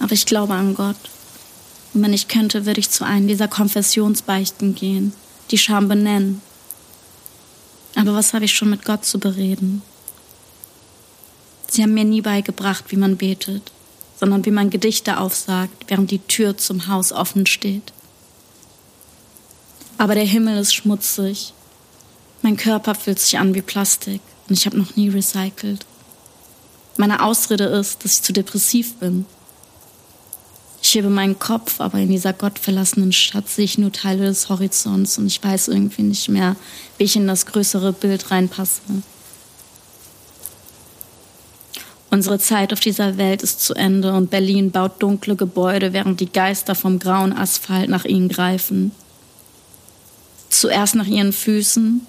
Aber 0.00 0.10
ich 0.10 0.26
glaube 0.26 0.54
an 0.54 0.74
Gott. 0.74 0.96
Und 1.94 2.02
wenn 2.02 2.12
ich 2.12 2.26
könnte, 2.26 2.66
würde 2.66 2.80
ich 2.80 2.90
zu 2.90 3.04
einem 3.04 3.28
dieser 3.28 3.46
Konfessionsbeichten 3.46 4.74
gehen, 4.74 5.12
die 5.52 5.58
Scham 5.58 5.86
benennen. 5.86 6.42
Aber 7.94 8.14
was 8.14 8.34
habe 8.34 8.46
ich 8.46 8.52
schon 8.52 8.70
mit 8.70 8.84
Gott 8.84 9.04
zu 9.04 9.20
bereden? 9.20 9.80
Sie 11.68 11.84
haben 11.84 11.94
mir 11.94 12.04
nie 12.04 12.22
beigebracht, 12.22 12.86
wie 12.88 12.96
man 12.96 13.16
betet, 13.16 13.70
sondern 14.18 14.44
wie 14.44 14.50
man 14.50 14.70
Gedichte 14.70 15.20
aufsagt, 15.20 15.84
während 15.86 16.10
die 16.10 16.18
Tür 16.18 16.58
zum 16.58 16.88
Haus 16.88 17.12
offen 17.12 17.46
steht. 17.46 17.92
Aber 19.98 20.14
der 20.14 20.24
Himmel 20.24 20.56
ist 20.58 20.74
schmutzig 20.74 21.52
Mein 22.40 22.56
Körper 22.56 22.94
fühlt 22.94 23.18
sich 23.18 23.36
an 23.38 23.54
wie 23.54 23.62
Plastik 23.62 24.20
und 24.48 24.56
ich 24.56 24.64
habe 24.64 24.78
noch 24.78 24.94
nie 24.96 25.08
recycelt. 25.08 25.84
Meine 26.96 27.22
Ausrede 27.24 27.64
ist, 27.64 28.04
dass 28.04 28.14
ich 28.14 28.22
zu 28.22 28.32
depressiv 28.32 28.94
bin. 28.94 29.26
Ich 30.80 30.94
hebe 30.94 31.10
meinen 31.10 31.38
Kopf, 31.38 31.80
aber 31.80 31.98
in 31.98 32.10
dieser 32.10 32.32
gottverlassenen 32.32 33.12
Stadt 33.12 33.48
sehe 33.48 33.64
ich 33.64 33.78
nur 33.78 33.92
Teile 33.92 34.26
des 34.26 34.48
Horizonts 34.48 35.18
und 35.18 35.26
ich 35.26 35.42
weiß 35.42 35.68
irgendwie 35.68 36.02
nicht 36.02 36.28
mehr, 36.28 36.54
wie 36.96 37.04
ich 37.04 37.16
in 37.16 37.26
das 37.26 37.46
größere 37.46 37.92
Bild 37.92 38.30
reinpasse. 38.30 38.80
Unsere 42.10 42.38
Zeit 42.38 42.72
auf 42.72 42.80
dieser 42.80 43.18
Welt 43.18 43.42
ist 43.42 43.60
zu 43.60 43.74
Ende 43.74 44.14
und 44.14 44.30
Berlin 44.30 44.70
baut 44.70 45.02
dunkle 45.02 45.36
Gebäude, 45.36 45.92
während 45.92 46.20
die 46.20 46.32
Geister 46.32 46.74
vom 46.74 46.98
grauen 46.98 47.36
Asphalt 47.36 47.90
nach 47.90 48.04
ihnen 48.04 48.28
greifen. 48.28 48.92
Zuerst 50.50 50.94
nach 50.94 51.06
ihren 51.06 51.32
Füßen, 51.32 52.00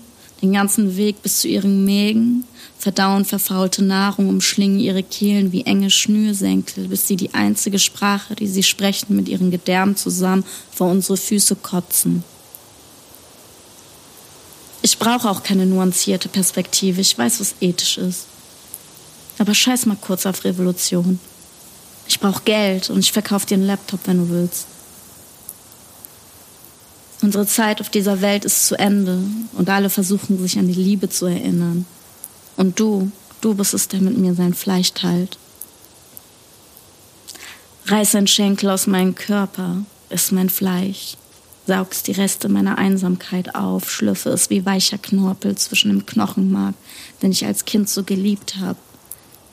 den 0.41 0.53
ganzen 0.53 0.95
Weg 0.95 1.21
bis 1.21 1.39
zu 1.39 1.47
ihren 1.47 1.85
Mägen, 1.85 2.45
verdauen 2.77 3.25
verfaulte 3.25 3.83
Nahrung, 3.83 4.29
umschlingen 4.29 4.79
ihre 4.79 5.03
Kehlen 5.03 5.51
wie 5.51 5.65
enge 5.65 5.89
Schnürsenkel, 5.89 6.87
bis 6.87 7.07
sie 7.07 7.17
die 7.17 7.33
einzige 7.33 7.77
Sprache, 7.77 8.35
die 8.35 8.47
sie 8.47 8.63
sprechen, 8.63 9.15
mit 9.15 9.27
ihren 9.27 9.51
Gedärmen 9.51 9.97
zusammen 9.97 10.45
vor 10.71 10.89
unsere 10.89 11.17
Füße 11.17 11.57
kotzen. 11.57 12.23
Ich 14.81 14.97
brauche 14.97 15.29
auch 15.29 15.43
keine 15.43 15.65
nuancierte 15.65 16.29
Perspektive, 16.29 17.01
ich 17.01 17.17
weiß, 17.17 17.41
was 17.41 17.55
ethisch 17.59 17.97
ist. 17.97 18.27
Aber 19.37 19.53
scheiß 19.53 19.85
mal 19.85 19.97
kurz 19.99 20.25
auf 20.25 20.45
Revolution. 20.45 21.19
Ich 22.07 22.19
brauche 22.19 22.43
Geld 22.43 22.89
und 22.89 22.99
ich 22.99 23.11
verkaufe 23.11 23.45
dir 23.45 23.55
einen 23.55 23.67
Laptop, 23.67 23.99
wenn 24.05 24.17
du 24.17 24.29
willst. 24.29 24.67
Unsere 27.21 27.45
Zeit 27.45 27.81
auf 27.81 27.89
dieser 27.89 28.21
Welt 28.21 28.45
ist 28.45 28.67
zu 28.67 28.79
Ende 28.79 29.19
und 29.53 29.69
alle 29.69 29.89
versuchen 29.89 30.39
sich 30.39 30.57
an 30.57 30.67
die 30.67 30.73
Liebe 30.73 31.09
zu 31.09 31.25
erinnern. 31.25 31.85
Und 32.55 32.79
du, 32.79 33.11
du 33.41 33.55
bist 33.55 33.73
es, 33.73 33.89
der 33.89 34.01
mit 34.01 34.17
mir 34.17 34.33
sein 34.35 34.53
Fleisch 34.53 34.93
teilt. 34.93 35.37
Reiß 37.87 38.15
ein 38.15 38.27
Schenkel 38.27 38.69
aus 38.69 38.87
meinem 38.87 39.15
Körper, 39.15 39.83
iss 40.09 40.31
mein 40.31 40.49
Fleisch, 40.49 41.17
saugst 41.67 42.07
die 42.07 42.13
Reste 42.13 42.47
meiner 42.47 42.77
Einsamkeit 42.77 43.55
auf, 43.55 43.91
schlürfe 43.91 44.29
es 44.29 44.49
wie 44.49 44.65
weicher 44.65 44.97
Knorpel 44.97 45.57
zwischen 45.57 45.89
dem 45.89 46.05
Knochenmark, 46.05 46.75
den 47.21 47.31
ich 47.31 47.45
als 47.45 47.65
Kind 47.65 47.89
so 47.89 48.03
geliebt 48.03 48.57
habe, 48.59 48.79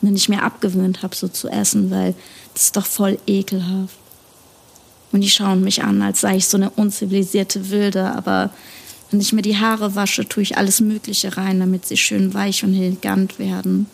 den 0.03 0.15
ich 0.15 0.29
mir 0.29 0.43
abgewöhnt 0.43 1.03
habe, 1.03 1.17
so 1.17 1.29
zu 1.29 1.49
essen, 1.49 1.91
weil 1.91 2.15
das 2.55 2.65
ist 2.65 2.77
doch 2.77 2.87
voll 2.87 3.19
ekelhaft. 3.27 3.97
Und 5.17 5.23
die 5.23 5.31
schauen 5.31 5.63
mich 5.63 5.83
an, 5.83 6.03
als 6.03 6.21
sei 6.21 6.37
ich 6.37 6.47
so 6.47 6.59
eine 6.59 6.69
unzivilisierte 6.69 7.71
Wilde. 7.71 8.13
Aber 8.13 8.51
wenn 9.11 9.19
ich 9.19 9.33
mir 9.33 9.41
die 9.41 9.57
Haare 9.57 9.95
wasche, 9.95 10.29
tue 10.29 10.43
ich 10.43 10.59
alles 10.59 10.83
Mögliche 10.83 11.39
rein, 11.39 11.59
damit 11.59 11.87
sie 11.87 11.97
schön 11.97 12.35
weich 12.35 12.65
und 12.65 12.75
elegant 12.75 13.39
werden. 13.39 13.87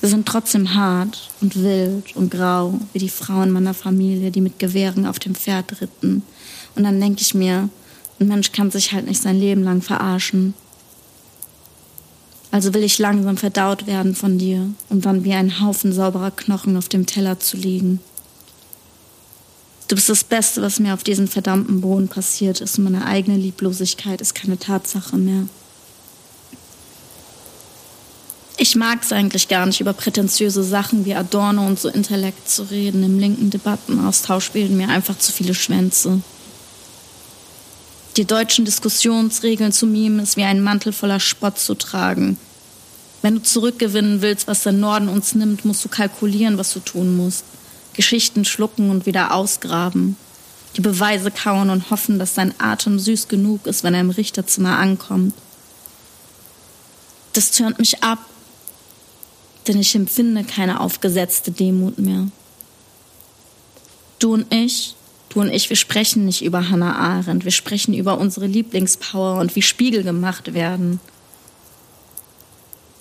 Sie 0.00 0.06
sind 0.06 0.26
trotzdem 0.26 0.74
hart 0.74 1.28
und 1.42 1.62
wild 1.62 2.16
und 2.16 2.30
grau, 2.30 2.80
wie 2.94 2.98
die 2.98 3.10
Frauen 3.10 3.50
meiner 3.50 3.74
Familie, 3.74 4.30
die 4.30 4.40
mit 4.40 4.58
Gewehren 4.58 5.04
auf 5.04 5.18
dem 5.18 5.34
Pferd 5.34 5.82
ritten. 5.82 6.22
Und 6.76 6.84
dann 6.84 6.98
denke 6.98 7.20
ich 7.20 7.34
mir, 7.34 7.68
ein 8.18 8.26
Mensch 8.26 8.52
kann 8.52 8.70
sich 8.70 8.94
halt 8.94 9.06
nicht 9.06 9.20
sein 9.20 9.38
Leben 9.38 9.64
lang 9.64 9.82
verarschen. 9.82 10.54
Also 12.50 12.72
will 12.72 12.84
ich 12.84 12.98
langsam 12.98 13.36
verdaut 13.36 13.86
werden 13.86 14.14
von 14.14 14.38
dir, 14.38 14.70
um 14.88 15.02
dann 15.02 15.24
wie 15.24 15.34
ein 15.34 15.60
Haufen 15.60 15.92
sauberer 15.92 16.30
Knochen 16.30 16.78
auf 16.78 16.88
dem 16.88 17.04
Teller 17.04 17.38
zu 17.38 17.58
liegen. 17.58 18.00
Du 19.90 19.96
bist 19.96 20.08
das 20.08 20.22
Beste, 20.22 20.62
was 20.62 20.78
mir 20.78 20.94
auf 20.94 21.02
diesem 21.02 21.26
verdammten 21.26 21.80
Boden 21.80 22.06
passiert 22.06 22.60
ist. 22.60 22.78
Und 22.78 22.84
meine 22.84 23.06
eigene 23.06 23.36
Lieblosigkeit 23.36 24.20
ist 24.20 24.36
keine 24.36 24.56
Tatsache 24.56 25.16
mehr. 25.16 25.46
Ich 28.56 28.76
mag 28.76 29.00
es 29.02 29.10
eigentlich 29.10 29.48
gar 29.48 29.66
nicht, 29.66 29.80
über 29.80 29.92
prätentiöse 29.92 30.62
Sachen 30.62 31.04
wie 31.06 31.16
Adorno 31.16 31.66
und 31.66 31.80
so 31.80 31.88
Intellekt 31.88 32.48
zu 32.48 32.70
reden. 32.70 33.02
Im 33.02 33.18
linken 33.18 33.50
Debattenaustausch 33.50 34.52
bilden 34.52 34.76
mir 34.76 34.90
einfach 34.90 35.18
zu 35.18 35.32
viele 35.32 35.56
Schwänze. 35.56 36.22
Die 38.16 38.26
deutschen 38.26 38.64
Diskussionsregeln 38.64 39.72
zu 39.72 39.88
mimen 39.88 40.20
ist 40.20 40.36
wie 40.36 40.44
ein 40.44 40.62
Mantel 40.62 40.92
voller 40.92 41.18
Spott 41.18 41.58
zu 41.58 41.74
tragen. 41.74 42.38
Wenn 43.22 43.34
du 43.34 43.42
zurückgewinnen 43.42 44.22
willst, 44.22 44.46
was 44.46 44.62
der 44.62 44.70
Norden 44.72 45.08
uns 45.08 45.34
nimmt, 45.34 45.64
musst 45.64 45.84
du 45.84 45.88
kalkulieren, 45.88 46.58
was 46.58 46.72
du 46.72 46.78
tun 46.78 47.16
musst. 47.16 47.42
Geschichten 47.94 48.44
schlucken 48.44 48.90
und 48.90 49.06
wieder 49.06 49.34
ausgraben, 49.34 50.16
die 50.76 50.80
Beweise 50.80 51.30
kauen 51.30 51.70
und 51.70 51.90
hoffen, 51.90 52.18
dass 52.18 52.34
sein 52.34 52.54
Atem 52.58 52.98
süß 52.98 53.28
genug 53.28 53.66
ist, 53.66 53.82
wenn 53.82 53.94
er 53.94 54.00
im 54.00 54.10
Richterzimmer 54.10 54.78
ankommt. 54.78 55.34
Das 57.32 57.50
tönt 57.50 57.78
mich 57.78 58.02
ab, 58.02 58.18
denn 59.66 59.78
ich 59.78 59.94
empfinde 59.94 60.44
keine 60.44 60.80
aufgesetzte 60.80 61.50
Demut 61.50 61.98
mehr. 61.98 62.28
Du 64.18 64.34
und 64.34 64.52
ich, 64.52 64.94
du 65.30 65.40
und 65.40 65.50
ich, 65.50 65.70
wir 65.70 65.76
sprechen 65.76 66.24
nicht 66.24 66.42
über 66.42 66.68
Hannah 66.68 66.96
Arendt, 66.96 67.44
wir 67.44 67.52
sprechen 67.52 67.94
über 67.94 68.18
unsere 68.18 68.46
Lieblingspower 68.46 69.40
und 69.40 69.54
wie 69.56 69.62
Spiegel 69.62 70.02
gemacht 70.02 70.54
werden. 70.54 71.00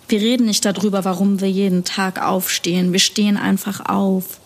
Wir 0.08 0.22
reden 0.22 0.48
nicht 0.48 0.66
darüber, 0.66 1.06
warum 1.06 1.40
wir 1.40 1.50
jeden 1.50 1.84
Tag 1.84 2.22
aufstehen, 2.22 2.94
wir 2.94 3.00
stehen 3.00 3.38
einfach 3.38 3.86
auf. 3.86 4.40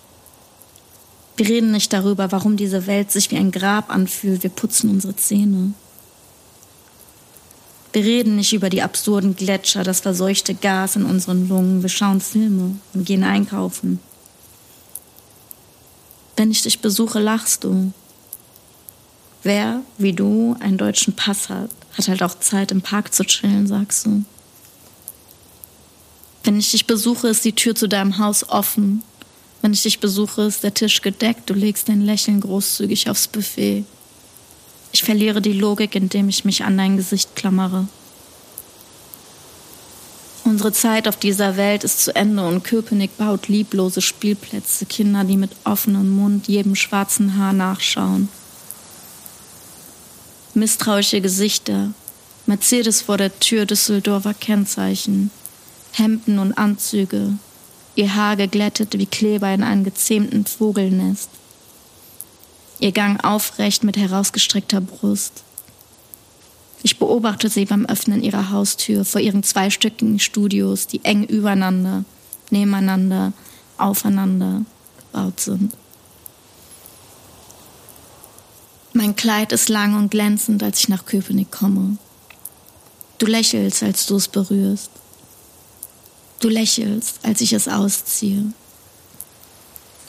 Wir 1.36 1.48
reden 1.48 1.72
nicht 1.72 1.91
darüber, 1.91 2.32
warum 2.32 2.58
diese 2.58 2.86
Welt 2.86 3.12
sich 3.12 3.32
wie 3.32 3.38
ein 3.38 3.52
Grab 3.52 3.89
anfühlt. 3.89 4.43
Wir 4.43 4.52
putzen 4.52 4.89
unsere 4.89 5.15
Zähne. 5.15 5.74
Wir 7.91 8.04
reden 8.04 8.36
nicht 8.36 8.54
über 8.54 8.69
die 8.69 8.82
absurden 8.82 9.36
Gletscher, 9.36 9.84
das 9.84 10.00
verseuchte 10.00 10.56
Gas 10.56 10.96
in 10.96 11.06
unseren 11.06 11.48
Lungen. 11.48 11.82
Wir 11.82 11.89
schauen 11.89 12.22
Filme 12.22 12.76
und 12.93 13.06
gehen 13.06 13.24
einkaufen. 13.24 14.00
Wenn 16.36 16.52
ich 16.52 16.63
dich 16.63 16.80
besuche, 16.80 17.19
lachst 17.19 17.63
du. 17.63 17.91
Wer, 19.43 19.82
wie 19.98 20.13
du, 20.13 20.56
einen 20.60 20.78
deutschen 20.78 21.13
Pass 21.13 21.50
hat, 21.50 21.69
hat 21.98 22.08
halt 22.08 22.24
auch 22.24 22.39
Zeit, 22.39 22.72
im 22.72 22.82
Park 22.82 23.13
zu 23.13 23.24
chillen, 23.24 23.67
sagst 23.67 24.06
du. 24.06 24.24
Wenn 26.43 26.58
ich 26.58 26.72
dich 26.72 26.88
besuche, 26.88 27.28
ist 27.28 27.46
die 27.46 27.54
Tür 27.54 27.76
zu 27.76 27.88
deinem 27.88 28.17
Haus 28.17 28.50
offen 28.50 29.04
wenn 29.63 29.71
ich 29.71 29.82
dich 29.84 29.99
besuche, 29.99 30.41
ist 30.41 30.63
der 30.63 30.73
Tisch 30.73 31.02
gedeckt, 31.02 31.49
du 31.49 31.54
legst 31.54 31.88
dein 31.88 32.02
Lächeln 32.02 32.41
großzügig 32.41 33.10
aufs 33.10 33.30
Buffet. 33.30 33.86
Ich 34.91 35.04
verliere 35.04 35.41
die 35.41 35.54
Logik, 35.54 35.95
indem 35.95 36.28
ich 36.28 36.43
mich 36.43 36.65
an 36.65 36.78
dein 36.78 36.97
Gesicht 36.97 37.34
klammere. 37.38 37.88
Unsere 40.43 40.73
Zeit 40.73 41.08
auf 41.08 41.15
dieser 41.15 41.56
Welt 41.56 41.86
ist 41.86 42.04
zu 42.04 42.13
Ende 42.13 42.45
und 42.45 42.65
Köpenick 42.65 43.17
baut 43.17 43.47
lieblose 43.47 44.02
Spielplätze, 44.02 44.86
Kinder, 44.86 45.23
die 45.23 45.38
mit 45.38 45.52
offenem 45.63 46.10
Mund 46.10 46.49
jedem 46.49 46.76
schwarzen 46.76 47.38
Haar 47.38 47.54
nachschauen. 47.54 48.28
Misstrauische 50.54 51.21
Gesichter, 51.21 51.93
Mercedes 52.47 53.02
vor 53.02 53.17
der 53.17 53.39
Tür 53.39 53.65
Düsseldorfer 53.65 54.34
Kennzeichen, 54.34 55.32
Hemden 55.93 56.38
und 56.39 56.52
Anzüge, 56.58 57.38
ihr 57.95 58.15
Haar 58.15 58.36
geglättet 58.36 58.97
wie 58.97 59.06
Kleber 59.06 59.53
in 59.53 59.63
einem 59.63 59.84
gezähmten 59.84 60.45
Vogelnest. 60.45 61.29
Ihr 62.79 62.91
Gang 62.91 63.23
aufrecht 63.23 63.84
mit 63.84 63.97
herausgestreckter 63.97 64.82
Brust. 64.82 65.43
Ich 66.82 66.99
beobachte 66.99 67.47
sie 67.47 67.65
beim 67.65 67.86
Öffnen 67.86 68.21
ihrer 68.21 68.49
Haustür 68.49 69.06
vor 69.06 69.21
ihren 69.21 69.43
zweistöckigen 69.43 70.19
Studios, 70.19 70.88
die 70.88 71.03
eng 71.06 71.23
übereinander, 71.23 72.03
nebeneinander, 72.49 73.32
aufeinander 73.77 74.63
gebaut 74.97 75.39
sind. 75.39 75.73
Mein 78.91 79.15
Kleid 79.15 79.51
ist 79.51 79.69
lang 79.69 79.95
und 79.95 80.12
glänzend, 80.12 80.62
als 80.62 80.79
ich 80.79 80.89
nach 80.89 81.06
Köpenick 81.06 81.51
komme. 81.51 81.97
Du 83.17 83.25
lächelst, 83.25 83.82
als 83.82 84.06
du 84.06 84.17
es 84.17 84.27
berührst. 84.27 84.91
Du 86.43 86.49
lächelst, 86.49 87.21
als 87.23 87.39
ich 87.39 87.53
es 87.53 87.69
ausziehe. 87.69 88.51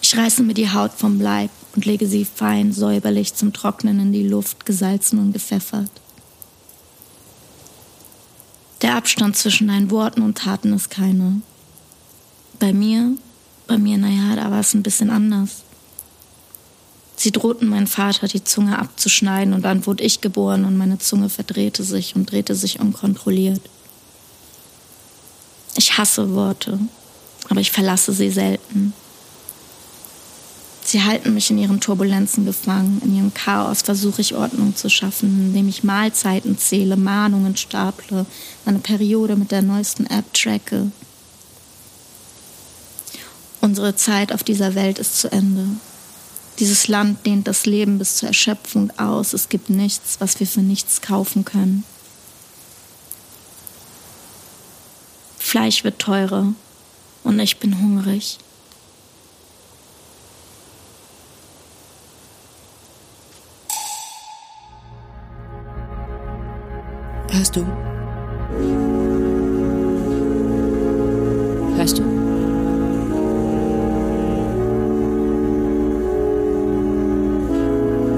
Ich 0.03 0.17
reiße 0.17 0.43
mir 0.43 0.55
die 0.55 0.73
Haut 0.73 0.91
vom 0.91 1.21
Leib 1.21 1.51
und 1.77 1.87
lege 1.87 2.09
sie 2.09 2.25
fein 2.25 2.73
säuberlich 2.73 3.35
zum 3.35 3.53
Trocknen 3.53 4.01
in 4.01 4.13
die 4.13 4.27
Luft, 4.27 4.67
gesalzen 4.67 5.21
und 5.21 5.33
gepfeffert. 5.33 5.93
Der 8.83 8.97
Abstand 8.97 9.37
zwischen 9.37 9.69
deinen 9.69 9.93
Worten 9.93 10.23
und 10.23 10.37
Taten 10.37 10.73
ist 10.73 10.91
keiner. 10.91 11.37
Bei 12.59 12.73
mir, 12.73 13.13
bei 13.69 13.79
mir, 13.79 13.97
naja, 13.97 14.35
da 14.35 14.51
war 14.51 14.59
es 14.59 14.75
ein 14.75 14.83
bisschen 14.83 15.11
anders. 15.11 15.63
Sie 17.15 17.31
drohten 17.31 17.69
meinen 17.69 17.87
Vater 17.87 18.27
die 18.27 18.43
Zunge 18.43 18.77
abzuschneiden 18.77 19.55
und 19.55 19.63
dann 19.63 19.87
wurde 19.87 20.03
ich 20.03 20.21
geboren 20.21 20.65
und 20.65 20.77
meine 20.77 20.99
Zunge 20.99 21.29
verdrehte 21.29 21.85
sich 21.85 22.17
und 22.17 22.33
drehte 22.33 22.57
sich 22.57 22.81
unkontrolliert. 22.81 23.61
Ich 25.77 25.99
hasse 25.99 26.35
Worte, 26.35 26.79
aber 27.49 27.61
ich 27.61 27.71
verlasse 27.71 28.13
sie 28.13 28.31
selten. 28.31 28.93
Sie 30.85 31.03
halten 31.03 31.33
mich 31.33 31.51
in 31.51 31.59
ihren 31.59 31.81
Turbulenzen 31.81 32.45
gefangen, 32.45 33.01
in 33.05 33.17
ihrem 33.17 33.35
Chaos 33.35 33.83
versuche 33.83 34.21
ich 34.21 34.35
Ordnung 34.35 34.77
zu 34.77 34.91
schaffen, 34.91 35.47
indem 35.47 35.69
ich 35.69 35.83
Mahlzeiten 35.83 36.59
zähle, 36.59 36.97
Mahnungen 36.97 37.57
staple, 37.57 38.27
meine 38.65 38.79
Periode 38.79 39.35
mit 39.35 39.51
der 39.51 39.63
neuesten 39.63 40.07
App 40.07 40.33
tracke. 40.35 40.93
Unsere 43.63 43.97
Zeit 43.97 44.31
auf 44.33 44.45
dieser 44.45 44.75
Welt 44.75 44.99
ist 44.99 45.19
zu 45.19 45.33
Ende. 45.33 45.67
Dieses 46.59 46.87
Land 46.87 47.25
dehnt 47.25 47.49
das 47.49 47.65
Leben 47.65 47.99
bis 47.99 48.17
zur 48.17 48.29
Erschöpfung 48.29 48.93
aus. 48.99 49.33
Es 49.33 49.49
gibt 49.49 49.71
nichts, 49.71 50.17
was 50.21 50.39
wir 50.39 50.47
für 50.47 50.61
nichts 50.61 51.01
kaufen 51.01 51.47
können. 51.47 51.83
Fleisch 55.55 55.85
wird 55.85 56.01
teurer 56.01 56.53
und 57.23 57.39
ich 57.39 57.61
bin 57.61 57.81
hungrig. 57.81 58.39
Hörst 67.31 67.55
du? 67.55 67.65
Hörst 71.77 71.99
du? 71.99 72.03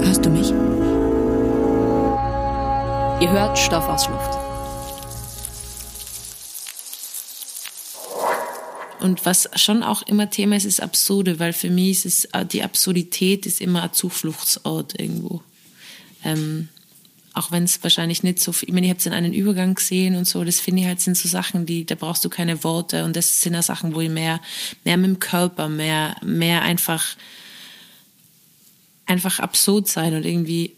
Hörst 0.03 0.25
du 0.25 0.29
mich? 0.31 0.49
Ihr 3.21 3.29
hört 3.29 3.55
Stoff 3.59 3.87
aus 3.87 4.09
Luft. 4.09 4.36
Und 9.07 9.25
was 9.25 9.49
schon 9.55 9.83
auch 9.83 10.01
immer 10.01 10.29
Thema 10.29 10.57
ist, 10.57 10.65
ist 10.65 10.81
Absurde, 10.81 11.39
weil 11.39 11.53
für 11.53 11.69
mich 11.69 11.91
ist 11.91 12.05
es, 12.05 12.25
äh, 12.33 12.45
die 12.45 12.61
Absurdität 12.61 13.45
ist 13.45 13.61
immer 13.61 13.83
ein 13.83 13.93
Zufluchtsort 13.93 14.99
irgendwo. 14.99 15.41
Ähm, 16.25 16.67
auch 17.33 17.49
wenn 17.49 17.63
es 17.63 17.81
wahrscheinlich 17.83 18.21
nicht 18.23 18.41
so 18.41 18.51
viel, 18.51 18.67
ich 18.67 18.75
meine, 18.75 18.87
ihr 18.87 18.89
habt 18.89 18.99
es 18.99 19.05
in 19.05 19.13
einen 19.13 19.31
Übergang 19.31 19.75
gesehen 19.75 20.17
und 20.17 20.27
so, 20.27 20.43
das 20.43 20.59
finde 20.59 20.81
ich 20.81 20.87
halt 20.87 20.99
sind 20.99 21.17
so 21.17 21.29
Sachen, 21.29 21.65
die, 21.65 21.85
da 21.85 21.95
brauchst 21.95 22.25
du 22.25 22.29
keine 22.29 22.65
Worte 22.65 23.05
und 23.05 23.15
das 23.15 23.39
sind 23.39 23.53
ja 23.53 23.61
Sachen, 23.61 23.95
wo 23.95 24.01
ich 24.01 24.09
mehr, 24.09 24.41
mehr 24.83 24.97
mit 24.97 25.09
dem 25.09 25.19
Körper, 25.19 25.69
mehr, 25.69 26.17
mehr 26.21 26.63
einfach, 26.63 27.15
einfach 29.05 29.39
absurd 29.39 29.87
sein 29.87 30.15
und 30.15 30.25
irgendwie 30.25 30.75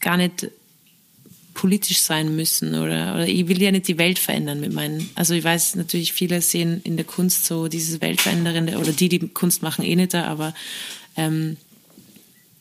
gar 0.00 0.18
nicht 0.18 0.50
politisch 1.60 2.00
sein 2.00 2.34
müssen 2.34 2.74
oder, 2.74 3.12
oder 3.12 3.28
ich 3.28 3.46
will 3.46 3.60
ja 3.60 3.70
nicht 3.70 3.86
die 3.86 3.98
Welt 3.98 4.18
verändern 4.18 4.60
mit 4.60 4.72
meinen, 4.72 5.10
also 5.14 5.34
ich 5.34 5.44
weiß 5.44 5.74
natürlich, 5.74 6.14
viele 6.14 6.40
sehen 6.40 6.80
in 6.84 6.96
der 6.96 7.04
Kunst 7.04 7.44
so 7.44 7.68
dieses 7.68 8.00
Weltveränderende 8.00 8.78
oder 8.78 8.92
die, 8.92 9.10
die 9.10 9.28
Kunst 9.28 9.62
machen, 9.62 9.84
eh 9.84 9.94
nicht 9.94 10.14
da, 10.14 10.24
aber 10.24 10.54
ähm, 11.18 11.58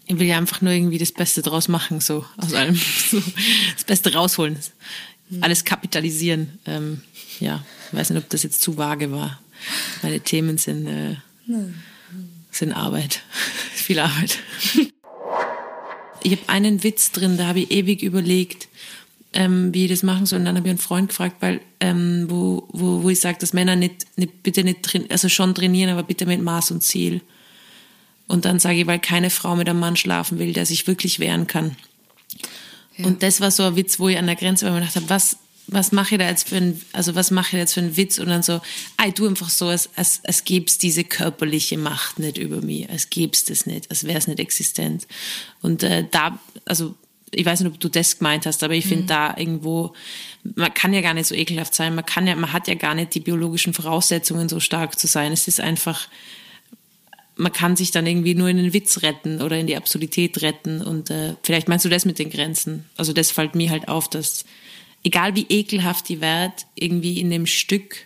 ich 0.06 0.20
will 0.20 0.28
ja 0.28 0.38
einfach 0.38 0.60
nur 0.60 0.74
irgendwie 0.74 0.98
das 0.98 1.14
Beste 1.14 1.42
draus 1.42 1.70
machen, 1.70 2.02
so 2.02 2.26
aus 2.36 2.54
allem. 2.54 2.76
So, 3.10 3.24
das 3.74 3.86
Beste 3.86 4.14
rausholen. 4.14 4.58
Alles 5.40 5.64
kapitalisieren. 5.64 6.60
Ähm, 6.66 7.02
ja, 7.40 7.64
ich 7.88 7.98
weiß 7.98 8.10
nicht, 8.10 8.22
ob 8.22 8.30
das 8.30 8.44
jetzt 8.44 8.62
zu 8.62 8.76
vage 8.76 9.14
war. 9.14 9.40
Meine 10.02 10.20
Themen 10.20 10.58
sind, 10.58 10.88
äh, 10.88 11.16
sind 12.52 12.74
Arbeit. 12.74 13.22
Viel 13.74 14.00
Arbeit. 14.00 14.40
Ich 16.24 16.32
habe 16.32 16.48
einen 16.48 16.84
Witz 16.84 17.12
drin, 17.12 17.38
da 17.38 17.48
habe 17.48 17.62
ich 17.62 17.72
ewig 17.72 18.02
überlegt, 18.02 18.68
ähm, 19.34 19.74
wie 19.74 19.86
ich 19.86 19.92
das 19.92 20.04
machen 20.04 20.26
soll. 20.26 20.40
Und 20.40 20.46
dann 20.46 20.58
habe 20.58 20.68
ich 20.68 20.72
einen 20.72 20.80
Freund 20.80 21.10
gefragt, 21.10 21.38
weil 21.40 21.62
ähm, 21.80 22.26
wo, 22.30 22.68
wo, 22.72 23.04
wo 23.04 23.10
ich 23.10 23.20
sage, 23.20 23.38
dass 23.40 23.54
Männer 23.54 23.76
nicht, 23.76 24.06
nicht 24.18 24.44
bitte 24.44 24.64
nicht 24.64 25.12
also 25.12 25.30
schon 25.30 25.56
trainieren, 25.56 25.92
aber 25.92 26.04
bitte 26.04 26.26
mit 26.26 26.42
Maß 26.42 26.72
und 26.72 26.84
Ziel. 26.84 27.22
Und 28.28 28.46
dann 28.46 28.60
sage 28.60 28.80
ich, 28.80 28.88
weil 28.88 29.00
keine 29.00 29.30
Frau 29.30 29.56
mit 29.56 29.70
einem 29.70 29.80
Mann 29.80 29.96
schlafen 29.96 30.40
will, 30.40 30.54
der 30.54 30.66
sich 30.66 30.86
wirklich 30.88 31.20
wehren 31.20 31.48
kann. 31.48 31.76
Ja. 32.98 33.06
Und 33.06 33.24
das 33.24 33.42
war 33.42 33.50
so 33.50 33.64
ein 33.64 33.76
Witz, 33.76 34.00
wo 34.00 34.08
ich 34.08 34.18
an 34.18 34.28
der 34.28 34.36
Grenze 34.36 34.66
war 34.66 34.74
und 34.74 34.80
gedacht 34.80 34.96
habe, 34.96 35.10
was, 35.10 35.38
was 35.72 35.92
mache 35.92 36.16
ich 36.16 36.20
da 36.20 36.28
jetzt 36.28 36.50
für 36.50 36.58
ein, 36.58 36.82
also 36.94 37.16
was 37.16 37.32
mache 37.32 37.56
ich 37.56 37.60
jetzt 37.60 37.74
für 37.74 37.82
einen 37.82 37.98
Witz? 37.98 38.20
Und 38.20 38.28
dann 38.28 38.44
so, 38.44 38.62
ey, 38.98 39.12
du 39.12 39.28
einfach 39.28 39.50
so, 39.50 39.68
als, 39.68 39.90
als, 39.96 40.22
als 40.26 40.44
gäbe 40.44 40.72
diese 40.82 41.04
körperliche 41.04 41.78
Macht 41.78 42.20
nicht 42.20 42.38
über 42.38 42.62
mich, 42.62 42.90
als 42.90 43.10
gäbe 43.10 43.34
es 43.34 43.46
das 43.46 43.66
nicht, 43.66 43.90
als 43.90 44.04
wäre 44.06 44.18
es 44.18 44.28
nicht 44.28 44.40
existent. 44.40 45.08
Und 45.62 45.84
äh, 45.84 46.06
da, 46.10 46.40
also 46.66 46.96
ich 47.32 47.46
weiß 47.46 47.62
nicht, 47.62 47.74
ob 47.74 47.80
du 47.80 47.90
das 47.90 48.18
gemeint 48.18 48.46
hast, 48.46 48.64
aber 48.64 48.74
ich 48.74 48.86
finde 48.86 49.04
mhm. 49.04 49.08
da 49.08 49.38
irgendwo, 49.38 49.94
man 50.56 50.74
kann 50.74 50.94
ja 50.94 51.02
gar 51.02 51.14
nicht 51.14 51.28
so 51.28 51.36
ekelhaft 51.36 51.76
sein, 51.76 51.94
man 51.96 52.06
kann 52.06 52.26
ja, 52.26 52.36
man 52.36 52.54
hat 52.54 52.68
ja 52.68 52.74
gar 52.74 52.96
nicht 52.96 53.14
die 53.14 53.20
biologischen 53.20 53.74
Voraussetzungen, 53.74 54.50
so 54.50 54.60
stark 54.60 54.98
zu 54.98 55.08
sein. 55.08 55.32
Es 55.32 55.48
ist 55.48 55.60
einfach, 55.60 56.08
man 57.36 57.54
kann 57.54 57.76
sich 57.76 57.92
dann 57.92 58.08
irgendwie 58.08 58.36
nur 58.36 58.50
in 58.50 58.58
den 58.58 58.74
Witz 58.74 59.02
retten 59.04 59.42
oder 59.42 59.58
in 59.58 59.68
die 59.68 59.78
Absurdität 59.78 60.42
retten. 60.42 60.82
Und 60.82 61.10
äh, 61.12 61.36
vielleicht 61.44 61.68
meinst 61.68 61.86
du 61.86 61.90
das 61.90 62.06
mit 62.06 62.20
den 62.20 62.30
Grenzen. 62.30 62.86
Also 62.98 63.14
das 63.14 63.32
fällt 63.32 63.56
mir 63.56 63.70
halt 63.70 63.88
auf, 63.88 64.10
dass 64.10 64.44
egal 65.04 65.36
wie 65.36 65.46
ekelhaft 65.50 66.10
die 66.10 66.22
wird, 66.22 66.66
irgendwie 66.76 67.20
in 67.20 67.30
dem 67.30 67.46
Stück, 67.46 68.06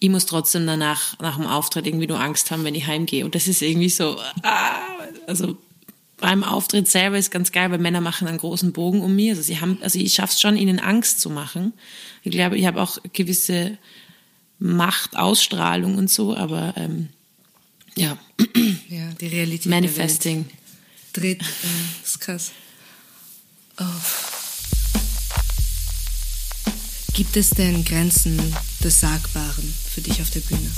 ich 0.00 0.08
muss 0.08 0.26
trotzdem 0.26 0.66
danach, 0.66 1.18
nach 1.18 1.36
dem 1.36 1.46
Auftritt 1.46 1.86
irgendwie 1.86 2.06
nur 2.06 2.20
Angst 2.20 2.50
haben, 2.50 2.64
wenn 2.64 2.74
ich 2.74 2.86
heimgehe. 2.86 3.24
Und 3.24 3.34
das 3.34 3.46
ist 3.46 3.60
irgendwie 3.60 3.90
so, 3.90 4.18
ah, 4.42 4.80
also 5.26 5.58
beim 6.16 6.42
Auftritt 6.42 6.88
selber 6.88 7.18
ist 7.18 7.30
ganz 7.30 7.52
geil, 7.52 7.70
weil 7.70 7.78
Männer 7.78 8.00
machen 8.00 8.26
einen 8.26 8.38
großen 8.38 8.72
Bogen 8.72 9.02
um 9.02 9.14
mich. 9.14 9.30
Also 9.30 9.42
sie 9.42 9.60
haben, 9.60 9.78
also 9.82 9.98
ich 9.98 10.14
schaff's 10.14 10.40
schon, 10.40 10.56
ihnen 10.56 10.78
Angst 10.78 11.20
zu 11.20 11.30
machen. 11.30 11.72
Ich 12.22 12.30
glaube, 12.30 12.56
ich 12.58 12.66
habe 12.66 12.80
auch 12.80 12.98
gewisse 13.12 13.78
Machtausstrahlung 14.58 15.96
und 15.96 16.10
so, 16.10 16.36
aber 16.36 16.74
ähm, 16.76 17.08
ja. 17.96 18.16
Ja, 18.88 19.12
die 19.20 19.26
Realität. 19.26 19.70
Manifesting. 19.70 20.46
Dreht, 21.12 21.42
äh, 21.42 22.04
ist 22.04 22.20
krass. 22.20 22.52
Oh. 23.78 23.84
Gibt 27.12 27.36
es 27.36 27.50
denn 27.50 27.84
Grenzen 27.84 28.38
des 28.82 29.00
Sagbaren 29.00 29.74
für 29.88 30.00
dich 30.00 30.22
auf 30.22 30.30
der 30.30 30.40
Bühne? 30.40 30.70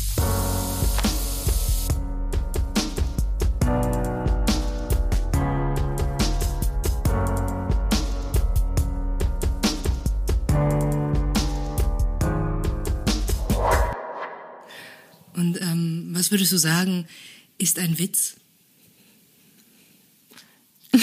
Und 15.34 15.60
ähm, 15.60 16.08
was 16.12 16.30
würdest 16.30 16.52
du 16.52 16.56
sagen, 16.56 17.06
ist 17.58 17.78
ein 17.78 17.98
Witz? 17.98 18.36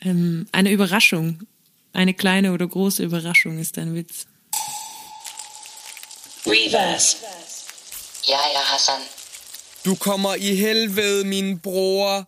ähm, 0.00 0.46
eine 0.52 0.72
Überraschung. 0.72 1.46
Eine 1.92 2.14
kleine 2.14 2.52
oder 2.52 2.68
große 2.68 3.02
Überraschung 3.02 3.58
ist 3.58 3.78
ein 3.78 3.94
Witz. 3.94 4.26
Reverse. 6.46 7.16
Ja, 8.24 8.38
ja, 8.54 8.60
Hassan. 8.72 9.02
Du 9.84 9.96
kommer 9.96 10.36
i 10.36 10.54
helvede, 10.54 11.24
min 11.24 11.58
bror. 11.58 12.26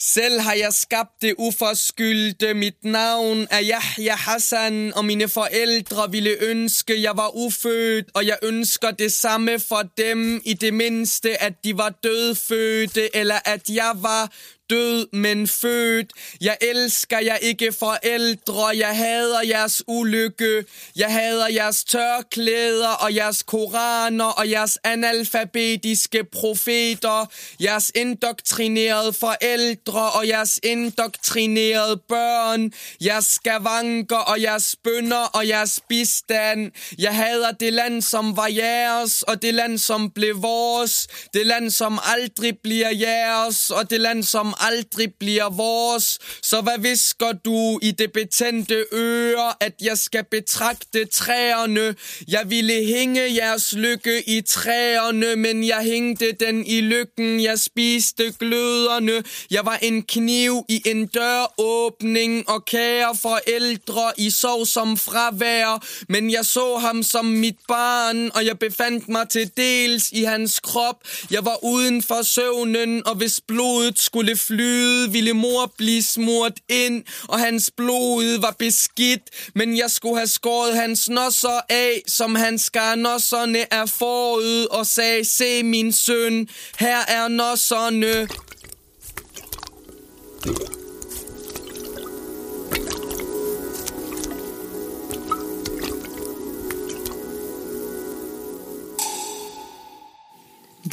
Selv 0.00 0.40
har 0.40 0.54
jeg 0.54 0.72
skabt 0.72 1.22
det 1.22 1.34
uforskyldte. 1.38 2.54
Mit 2.54 2.84
navn 2.84 3.46
er 3.50 3.62
Yahya 3.62 4.14
Hassan, 4.14 4.94
og 4.94 5.04
mine 5.04 5.28
forældre 5.28 6.10
ville 6.10 6.36
ønske, 6.40 7.02
jeg 7.02 7.16
var 7.16 7.36
ufødt. 7.36 8.06
Og 8.14 8.26
jeg 8.26 8.38
ønsker 8.42 8.90
det 8.90 9.12
samme 9.12 9.58
for 9.60 9.82
dem, 9.96 10.42
i 10.44 10.54
det 10.54 10.74
mindste, 10.74 11.42
at 11.42 11.64
de 11.64 11.78
var 11.78 11.88
dødfødte, 11.88 13.16
eller 13.16 13.38
at 13.44 13.68
jeg 13.68 13.92
var 13.94 14.32
død, 14.70 15.06
men 15.12 15.48
født. 15.48 16.12
Jeg 16.40 16.56
elsker 16.60 17.18
jer 17.18 17.36
ikke 17.36 17.72
forældre, 17.78 18.66
jeg 18.76 18.96
hader 18.96 19.42
jeres 19.42 19.82
ulykke. 19.86 20.64
Jeg 20.96 21.12
hader 21.12 21.48
jeres 21.48 21.84
tørklæder 21.84 22.88
og 22.88 23.14
jeres 23.14 23.42
koraner 23.42 24.24
og 24.24 24.50
jeres 24.50 24.78
analfabetiske 24.84 26.24
profeter. 26.24 27.26
Jeres 27.62 27.92
indoktrinerede 27.94 29.12
forældre 29.12 30.10
og 30.10 30.28
jeres 30.28 30.60
indoktrinerede 30.62 31.96
børn. 32.08 32.72
Jeres 33.04 33.24
skavanker 33.24 34.16
og 34.16 34.42
jeres 34.42 34.76
bønder 34.84 35.16
og 35.16 35.48
jeres 35.48 35.80
bistand. 35.88 36.72
Jeg 36.98 37.16
hader 37.16 37.52
det 37.52 37.72
land, 37.72 38.02
som 38.02 38.36
var 38.36 38.46
jeres, 38.46 39.22
og 39.22 39.42
det 39.42 39.54
land, 39.54 39.78
som 39.78 40.10
blev 40.10 40.42
vores. 40.42 41.08
Det 41.34 41.46
land, 41.46 41.70
som 41.70 41.98
aldrig 42.02 42.58
bliver 42.58 42.90
jeres, 42.90 43.70
og 43.70 43.90
det 43.90 44.00
land, 44.00 44.22
som 44.22 44.54
aldrig 44.60 45.14
bliver 45.20 45.50
vores. 45.50 46.18
Så 46.42 46.60
hvad 46.60 46.78
visker 46.78 47.32
du 47.32 47.78
i 47.82 47.90
det 47.90 48.12
betændte 48.12 48.84
øre, 48.92 49.52
at 49.60 49.74
jeg 49.82 49.98
skal 49.98 50.24
betragte 50.30 51.04
træerne? 51.04 51.94
Jeg 52.28 52.50
ville 52.50 52.72
hænge 52.72 53.34
jeres 53.34 53.72
lykke 53.72 54.28
i 54.28 54.40
træerne, 54.40 55.36
men 55.36 55.66
jeg 55.66 55.80
hængte 55.80 56.32
den 56.32 56.66
i 56.66 56.80
lykken. 56.80 57.42
Jeg 57.42 57.58
spiste 57.58 58.32
gløderne. 58.38 59.22
Jeg 59.50 59.66
var 59.66 59.78
en 59.82 60.02
kniv 60.02 60.64
i 60.68 60.82
en 60.86 61.06
døråbning, 61.06 62.48
og 62.48 62.64
kære 62.64 63.16
forældre, 63.22 64.12
I 64.16 64.30
sov 64.30 64.66
som 64.66 64.96
fravær. 64.96 65.84
Men 66.08 66.30
jeg 66.30 66.44
så 66.44 66.76
ham 66.76 67.02
som 67.02 67.24
mit 67.24 67.58
barn, 67.68 68.30
og 68.34 68.46
jeg 68.46 68.58
befandt 68.58 69.08
mig 69.08 69.28
til 69.28 69.50
dels 69.56 70.10
i 70.12 70.22
hans 70.22 70.60
krop. 70.60 70.96
Jeg 71.30 71.44
var 71.44 71.64
uden 71.64 72.02
for 72.02 72.22
søvnen, 72.22 73.06
og 73.06 73.14
hvis 73.14 73.40
blodet 73.48 73.98
skulle 73.98 74.36
flyde, 74.48 75.12
ville 75.12 75.32
mor 75.32 75.72
blive 75.76 76.02
smurt 76.02 76.56
ind, 76.68 77.04
og 77.28 77.38
hans 77.38 77.70
blod 77.76 78.40
var 78.40 78.54
beskidt. 78.58 79.22
Men 79.54 79.76
jeg 79.76 79.90
skulle 79.90 80.16
have 80.16 80.26
skåret 80.28 80.74
hans 80.76 81.08
nosser 81.08 81.60
af, 81.68 82.02
som 82.06 82.34
hans 82.34 82.62
skar 82.62 82.94
nosserne 82.94 83.72
er 83.72 83.86
forud, 83.86 84.66
og 84.70 84.86
sagde, 84.86 85.24
se 85.24 85.62
min 85.62 85.92
søn, 85.92 86.48
her 86.78 86.98
er 87.08 87.28
nosserne. 87.28 88.28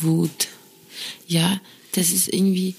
Wut. 0.04 0.50
Ja, 1.30 1.60
das 1.96 2.12
ist 2.12 2.28
irgendwie, 2.34 2.76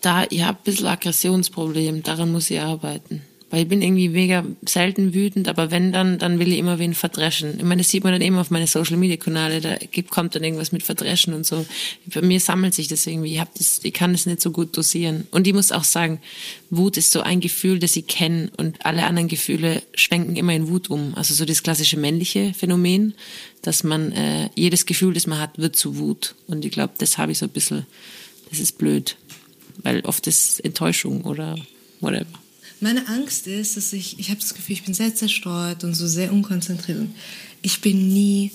da, 0.00 0.24
ich 0.28 0.42
habe 0.42 0.58
ein 0.58 0.64
bisschen 0.64 0.86
Aggressionsproblem, 0.86 2.02
daran 2.02 2.32
muss 2.32 2.50
ich 2.50 2.60
arbeiten. 2.60 3.22
Weil 3.48 3.62
ich 3.62 3.68
bin 3.68 3.80
irgendwie 3.80 4.08
mega 4.08 4.44
selten 4.66 5.14
wütend, 5.14 5.46
aber 5.46 5.70
wenn 5.70 5.92
dann, 5.92 6.18
dann 6.18 6.40
will 6.40 6.52
ich 6.52 6.58
immer 6.58 6.80
wen 6.80 6.94
verdreschen. 6.94 7.54
Ich 7.58 7.62
meine, 7.62 7.82
das 7.82 7.90
sieht 7.90 8.02
man 8.02 8.12
dann 8.12 8.20
eben 8.20 8.36
auf 8.38 8.50
meine 8.50 8.66
Social 8.66 8.96
Media 8.96 9.16
Kanäle, 9.16 9.60
da 9.60 9.76
gibt, 9.76 10.10
kommt 10.10 10.34
dann 10.34 10.42
irgendwas 10.42 10.72
mit 10.72 10.82
verdreschen 10.82 11.32
und 11.32 11.46
so. 11.46 11.64
Bei 12.12 12.22
mir 12.22 12.40
sammelt 12.40 12.74
sich 12.74 12.88
das 12.88 13.06
irgendwie. 13.06 13.34
Ich 13.34 13.40
hab 13.40 13.54
das, 13.54 13.80
ich 13.84 13.92
kann 13.92 14.10
das 14.10 14.26
nicht 14.26 14.42
so 14.42 14.50
gut 14.50 14.76
dosieren. 14.76 15.28
Und 15.30 15.46
ich 15.46 15.54
muss 15.54 15.70
auch 15.70 15.84
sagen, 15.84 16.20
Wut 16.70 16.96
ist 16.96 17.12
so 17.12 17.20
ein 17.20 17.38
Gefühl, 17.38 17.78
das 17.78 17.94
ich 17.94 18.08
kenne 18.08 18.50
und 18.56 18.84
alle 18.84 19.04
anderen 19.04 19.28
Gefühle 19.28 19.80
schwenken 19.94 20.34
immer 20.34 20.52
in 20.52 20.66
Wut 20.66 20.90
um. 20.90 21.14
Also 21.14 21.32
so 21.32 21.44
das 21.44 21.62
klassische 21.62 21.98
männliche 21.98 22.52
Phänomen, 22.52 23.14
dass 23.62 23.84
man, 23.84 24.10
äh, 24.10 24.50
jedes 24.56 24.86
Gefühl, 24.86 25.14
das 25.14 25.28
man 25.28 25.38
hat, 25.38 25.56
wird 25.56 25.76
zu 25.76 25.98
Wut. 25.98 26.34
Und 26.48 26.64
ich 26.64 26.72
glaube, 26.72 26.94
das 26.98 27.16
habe 27.16 27.30
ich 27.30 27.38
so 27.38 27.46
ein 27.46 27.50
bisschen, 27.50 27.86
das 28.50 28.58
ist 28.58 28.76
blöd. 28.76 29.16
Weil 29.82 30.00
oft 30.00 30.26
ist 30.26 30.64
Enttäuschung 30.64 31.22
oder 31.22 31.56
whatever. 32.00 32.26
Meine 32.80 33.08
Angst 33.08 33.46
ist, 33.46 33.76
dass 33.76 33.92
ich, 33.92 34.18
ich 34.18 34.28
habe 34.30 34.40
das 34.40 34.54
Gefühl, 34.54 34.74
ich 34.74 34.84
bin 34.84 34.94
sehr 34.94 35.14
zerstreut 35.14 35.82
und 35.84 35.94
so 35.94 36.06
sehr 36.06 36.32
unkonzentriert. 36.32 36.98
Und 36.98 37.14
ich 37.62 37.80
bin 37.80 38.12
nie 38.12 38.52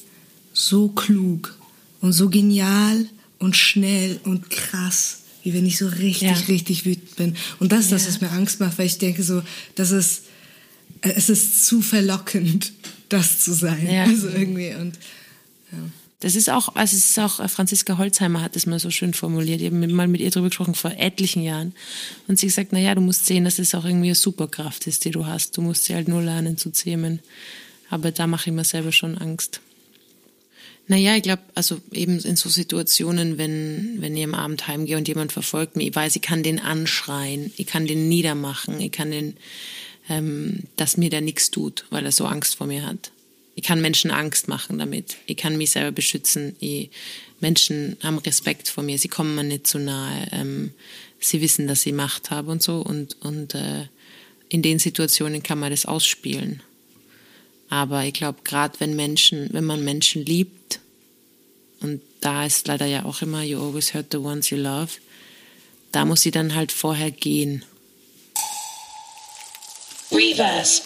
so 0.54 0.90
klug 0.90 1.58
und 2.02 2.14
so 2.14 2.30
genial 2.30 3.06
und 3.40 3.56
schnell 3.58 4.20
und 4.24 4.50
krass, 4.50 5.20
wie 5.44 5.54
wenn 5.54 5.66
ich 5.66 5.78
so 5.78 5.88
richtig, 5.88 6.22
Ja. 6.22 6.34
richtig 6.48 6.86
wütend 6.86 7.16
bin. 7.16 7.36
Und 7.60 7.72
das 7.72 7.86
ist 7.86 7.92
das, 7.92 8.04
Ja. 8.04 8.10
was 8.10 8.22
mir 8.22 8.32
Angst 8.32 8.60
macht, 8.60 8.78
weil 8.78 8.86
ich 8.86 8.98
denke 9.00 9.24
so, 9.24 9.42
das 9.76 9.90
ist, 9.92 10.24
äh, 11.02 11.14
es 11.16 11.30
ist 11.30 11.66
zu 11.66 11.82
verlockend, 11.82 12.74
das 13.10 13.40
zu 13.40 13.54
sein. 13.54 13.88
Ja. 13.92 14.04
Also 14.04 14.28
irgendwie 14.30 14.76
und 14.76 15.00
Das 16.22 16.36
ist 16.36 16.50
auch, 16.52 16.76
also 16.76 16.96
es 16.96 17.06
ist 17.10 17.20
auch, 17.20 17.40
äh, 17.40 17.48
Franziska 17.48 17.98
Holzheimer 17.98 18.42
hat 18.42 18.56
es 18.56 18.68
mal 18.68 18.80
so 18.80 18.92
schön 18.92 19.14
formuliert. 19.14 19.60
Ich 19.60 19.72
habe 19.72 19.88
mal 19.88 20.08
mit 20.08 20.22
ihr 20.22 20.30
drüber 20.30 20.50
gesprochen 20.50 20.76
vor 20.76 20.92
etlichen 20.92 21.42
Jahren. 21.42 21.74
Und 22.28 22.40
sie 22.40 22.46
gesagt, 22.46 22.70
na 22.72 22.80
ja, 22.80 22.96
du 22.96 23.02
musst 23.02 23.26
sehen, 23.26 23.44
dass 23.44 23.60
es 23.60 23.76
auch 23.76 23.86
irgendwie 23.86 24.08
eine 24.08 24.16
Superkraft 24.16 24.86
ist, 24.88 25.04
die 25.04 25.12
du 25.12 25.26
hast. 25.26 25.58
Du 25.58 25.62
musst 25.62 25.86
sie 25.86 25.96
halt 25.96 26.08
nur 26.08 26.22
lernen 26.22 26.58
zu 26.58 26.70
zähmen. 26.70 27.20
Aber 27.90 28.12
da 28.12 28.28
mache 28.28 28.52
ich 28.52 28.56
mir 28.56 28.64
selber 28.64 28.92
schon 28.92 29.18
Angst. 29.18 29.62
Naja, 30.88 31.16
ich 31.16 31.24
glaube, 31.24 31.42
also 31.56 31.82
eben 31.92 32.20
in 32.20 32.36
so 32.36 32.50
Situationen, 32.50 33.38
wenn, 33.40 33.98
wenn 34.00 34.16
ich 34.16 34.24
am 34.24 34.36
Abend 34.36 34.68
heimgehe 34.68 34.98
und 34.98 35.08
jemand 35.08 35.32
verfolgt 35.32 35.76
mich, 35.76 35.88
ich 35.88 35.96
weiß, 35.96 36.16
ich 36.16 36.22
kann 36.22 36.44
den 36.44 36.60
anschreien, 36.60 37.52
ich 37.58 37.66
kann 37.66 37.88
den 37.88 38.10
niedermachen, 38.10 38.80
ich 38.80 38.92
kann 38.92 39.10
den, 39.10 39.38
ähm, 40.10 40.64
dass 40.76 40.98
mir 40.98 41.10
der 41.10 41.22
nichts 41.22 41.50
tut, 41.50 41.86
weil 41.90 42.06
er 42.06 42.12
so 42.12 42.26
Angst 42.26 42.56
vor 42.56 42.68
mir 42.68 42.86
hat. 42.86 43.12
Ich 43.56 43.64
kann 43.64 43.82
Menschen 43.82 44.12
Angst 44.12 44.48
machen 44.48 44.80
damit. 44.80 45.18
Ich 45.26 45.38
kann 45.38 45.58
mich 45.58 45.72
selber 45.72 45.92
beschützen. 45.92 46.56
Ich, 46.60 46.90
Menschen 47.40 47.98
haben 48.02 48.18
Respekt 48.20 48.70
vor 48.70 48.84
mir. 48.84 48.98
Sie 48.98 49.08
kommen 49.08 49.36
mir 49.36 49.44
nicht 49.44 49.68
zu 49.68 49.80
nahe. 49.80 50.28
Ähm, 50.32 50.74
sie 51.20 51.42
wissen, 51.42 51.68
dass 51.68 51.86
ich 51.86 51.94
Macht 51.94 52.32
habe 52.32 52.52
und 52.52 52.64
so. 52.64 52.78
Und, 52.78 53.18
und 53.22 53.56
äh, 53.56 53.88
in 54.50 54.62
den 54.62 54.80
Situationen 54.80 55.44
kann 55.44 55.60
man 55.60 55.72
das 55.72 55.86
ausspielen. 55.86 56.62
Aber 57.70 58.04
ich 58.04 58.14
glaube, 58.14 58.40
gerade 58.44 58.80
wenn 58.80 58.96
Menschen, 58.96 59.50
wenn 59.54 59.64
man 59.64 59.84
Menschen 59.84 60.26
liebt, 60.26 60.80
und 61.82 62.02
da 62.20 62.46
ist 62.46 62.68
leider 62.68 62.86
ja 62.86 63.06
auch 63.06 63.22
immer, 63.22 63.42
you 63.44 63.60
always 63.60 63.94
hurt 63.94 64.08
the 64.12 64.18
ones 64.18 64.50
you 64.50 64.58
love, 64.58 64.92
da 65.92 66.06
muss 66.06 66.22
sie 66.22 66.32
dann 66.32 66.54
halt 66.54 66.72
vorher 66.72 67.12
gehen. 67.12 67.66
Reverse. 70.12 70.84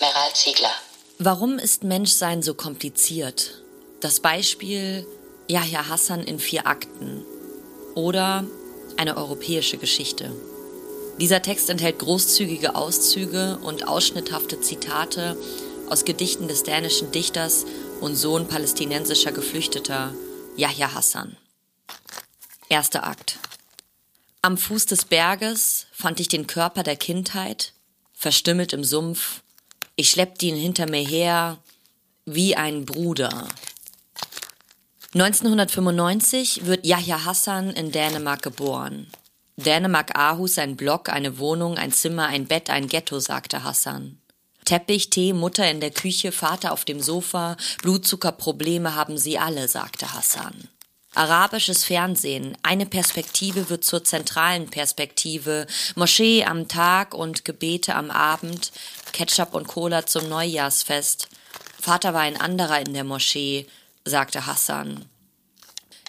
Meral 0.00 0.32
Ziegler. 0.34 0.72
Warum 1.20 1.58
ist 1.58 1.82
Menschsein 1.82 2.42
so 2.42 2.54
kompliziert? 2.54 3.64
Das 4.00 4.20
Beispiel 4.20 5.04
Yahya 5.48 5.88
Hassan 5.88 6.22
in 6.22 6.38
vier 6.38 6.68
Akten 6.68 7.24
oder 7.96 8.44
eine 8.96 9.16
europäische 9.16 9.78
Geschichte. 9.78 10.32
Dieser 11.18 11.42
Text 11.42 11.70
enthält 11.70 11.98
großzügige 11.98 12.76
Auszüge 12.76 13.58
und 13.64 13.88
ausschnitthafte 13.88 14.60
Zitate 14.60 15.36
aus 15.90 16.04
Gedichten 16.04 16.46
des 16.46 16.62
dänischen 16.62 17.10
Dichters 17.10 17.66
und 18.00 18.14
Sohn 18.14 18.46
palästinensischer 18.46 19.32
Geflüchteter 19.32 20.14
Yahya 20.56 20.94
Hassan. 20.94 21.36
Erster 22.68 23.04
Akt. 23.04 23.40
Am 24.40 24.56
Fuß 24.56 24.86
des 24.86 25.04
Berges 25.04 25.86
fand 25.90 26.20
ich 26.20 26.28
den 26.28 26.46
Körper 26.46 26.84
der 26.84 26.96
Kindheit, 26.96 27.72
verstümmelt 28.12 28.72
im 28.72 28.84
Sumpf. 28.84 29.42
Ich 30.00 30.10
schleppte 30.10 30.46
ihn 30.46 30.54
hinter 30.54 30.88
mir 30.88 31.04
her 31.04 31.58
wie 32.24 32.54
ein 32.54 32.86
Bruder. 32.86 33.48
1995 35.12 36.66
wird 36.66 36.86
Yahya 36.86 37.24
Hassan 37.24 37.70
in 37.70 37.90
Dänemark 37.90 38.40
geboren. 38.40 39.08
Dänemark 39.56 40.16
Aarhus 40.16 40.56
ein 40.58 40.76
Block, 40.76 41.08
eine 41.08 41.38
Wohnung, 41.38 41.78
ein 41.78 41.90
Zimmer, 41.90 42.26
ein 42.26 42.46
Bett, 42.46 42.70
ein 42.70 42.86
Ghetto, 42.86 43.18
sagte 43.18 43.64
Hassan. 43.64 44.20
Teppich, 44.64 45.10
Tee, 45.10 45.32
Mutter 45.32 45.68
in 45.68 45.80
der 45.80 45.90
Küche, 45.90 46.30
Vater 46.30 46.70
auf 46.70 46.84
dem 46.84 47.00
Sofa, 47.00 47.56
Blutzuckerprobleme 47.82 48.94
haben 48.94 49.18
sie 49.18 49.36
alle, 49.36 49.66
sagte 49.66 50.14
Hassan. 50.14 50.68
Arabisches 51.18 51.82
Fernsehen, 51.82 52.56
eine 52.62 52.86
Perspektive 52.86 53.70
wird 53.70 53.82
zur 53.82 54.04
zentralen 54.04 54.68
Perspektive, 54.68 55.66
Moschee 55.96 56.44
am 56.44 56.68
Tag 56.68 57.12
und 57.12 57.44
Gebete 57.44 57.96
am 57.96 58.12
Abend, 58.12 58.70
Ketchup 59.10 59.52
und 59.52 59.66
Cola 59.66 60.06
zum 60.06 60.28
Neujahrsfest. 60.28 61.28
Vater 61.80 62.14
war 62.14 62.20
ein 62.20 62.40
anderer 62.40 62.78
in 62.78 62.94
der 62.94 63.02
Moschee, 63.02 63.66
sagte 64.04 64.46
Hassan. 64.46 65.06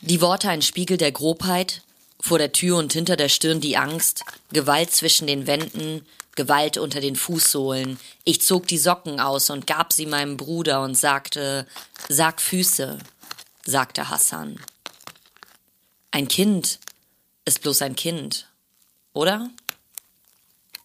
Die 0.01 0.21
Worte 0.21 0.47
ein 0.47 0.61
Spiegel 0.61 0.97
der 0.97 1.11
Grobheit, 1.11 1.81
vor 2.21 2.37
der 2.37 2.51
Tür 2.51 2.77
und 2.77 2.93
hinter 2.93 3.15
der 3.15 3.29
Stirn 3.29 3.61
die 3.61 3.77
Angst, 3.77 4.23
Gewalt 4.53 4.91
zwischen 4.91 5.25
den 5.25 5.47
Wänden, 5.47 6.05
Gewalt 6.35 6.77
unter 6.77 7.01
den 7.01 7.15
Fußsohlen. 7.15 7.99
Ich 8.25 8.43
zog 8.43 8.67
die 8.67 8.77
Socken 8.77 9.19
aus 9.19 9.49
und 9.49 9.65
gab 9.65 9.91
sie 9.91 10.05
meinem 10.05 10.37
Bruder 10.37 10.83
und 10.83 10.93
sagte, 10.93 11.65
sag 12.09 12.39
Füße, 12.39 12.99
sagte 13.65 14.09
Hassan. 14.09 14.59
Ein 16.11 16.27
Kind 16.27 16.79
ist 17.45 17.61
bloß 17.61 17.83
ein 17.83 17.95
Kind, 17.95 18.47
oder? 19.13 19.49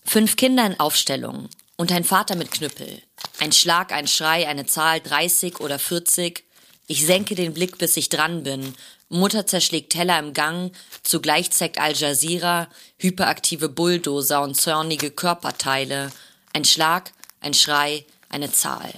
Fünf 0.04 0.36
Kinder 0.36 0.66
in 0.66 0.78
Aufstellung 0.78 1.48
und 1.76 1.92
ein 1.92 2.04
Vater 2.04 2.36
mit 2.36 2.50
Knüppel. 2.50 3.02
Ein 3.40 3.52
Schlag, 3.52 3.90
ein 3.92 4.06
Schrei, 4.06 4.46
eine 4.46 4.66
Zahl 4.66 5.00
30 5.00 5.60
oder 5.60 5.78
40. 5.78 6.44
Ich 6.86 7.06
senke 7.06 7.34
den 7.34 7.54
Blick, 7.54 7.78
bis 7.78 7.96
ich 7.96 8.10
dran 8.10 8.42
bin. 8.42 8.74
Mutter 9.08 9.46
zerschlägt 9.46 9.92
Teller 9.92 10.18
im 10.18 10.34
Gang, 10.34 10.72
zugleich 11.02 11.50
zeigt 11.50 11.78
Al 11.78 11.94
Jazeera 11.94 12.68
hyperaktive 12.98 13.70
Bulldozer 13.70 14.42
und 14.42 14.56
zornige 14.56 15.10
Körperteile. 15.10 16.12
Ein 16.52 16.64
Schlag, 16.64 17.12
ein 17.40 17.54
Schrei, 17.54 18.04
eine 18.28 18.52
Zahl. 18.52 18.92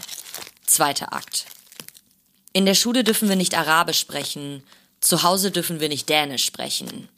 Zweiter 0.66 1.12
Akt. 1.12 1.47
In 2.53 2.66
der 2.66 2.74
Schule 2.74 3.05
dürfen 3.05 3.29
wir 3.29 3.37
nicht 3.37 3.57
Arabisch 3.57 4.01
sprechen, 4.01 4.64
zu 5.01 5.22
Hause 5.22 5.51
dürfen 5.51 5.80
wir 5.80 5.88
nicht 5.88 6.09
Dänisch 6.09 6.44
sprechen. 6.44 7.09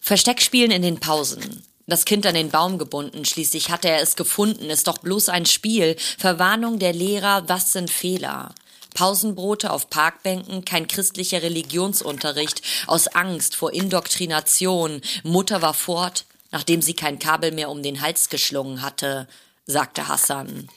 Versteckspielen 0.00 0.70
in 0.70 0.82
den 0.82 1.00
Pausen. 1.00 1.62
Das 1.86 2.04
Kind 2.04 2.26
an 2.26 2.34
den 2.34 2.50
Baum 2.50 2.78
gebunden, 2.78 3.24
schließlich 3.24 3.70
hatte 3.70 3.88
er 3.88 4.00
es 4.00 4.16
gefunden, 4.16 4.70
ist 4.70 4.86
doch 4.86 4.98
bloß 4.98 5.28
ein 5.28 5.46
Spiel. 5.46 5.96
Verwarnung 6.18 6.78
der 6.78 6.92
Lehrer, 6.92 7.48
was 7.48 7.72
sind 7.72 7.90
Fehler? 7.90 8.54
Pausenbrote 8.94 9.70
auf 9.70 9.90
Parkbänken, 9.90 10.64
kein 10.64 10.86
christlicher 10.86 11.42
Religionsunterricht, 11.42 12.62
aus 12.86 13.08
Angst 13.08 13.56
vor 13.56 13.72
Indoktrination. 13.72 15.00
Mutter 15.22 15.62
war 15.62 15.74
fort, 15.74 16.24
nachdem 16.50 16.82
sie 16.82 16.94
kein 16.94 17.18
Kabel 17.18 17.52
mehr 17.52 17.70
um 17.70 17.82
den 17.82 18.00
Hals 18.00 18.28
geschlungen 18.28 18.82
hatte, 18.82 19.26
sagte 19.66 20.08
Hassan. 20.08 20.68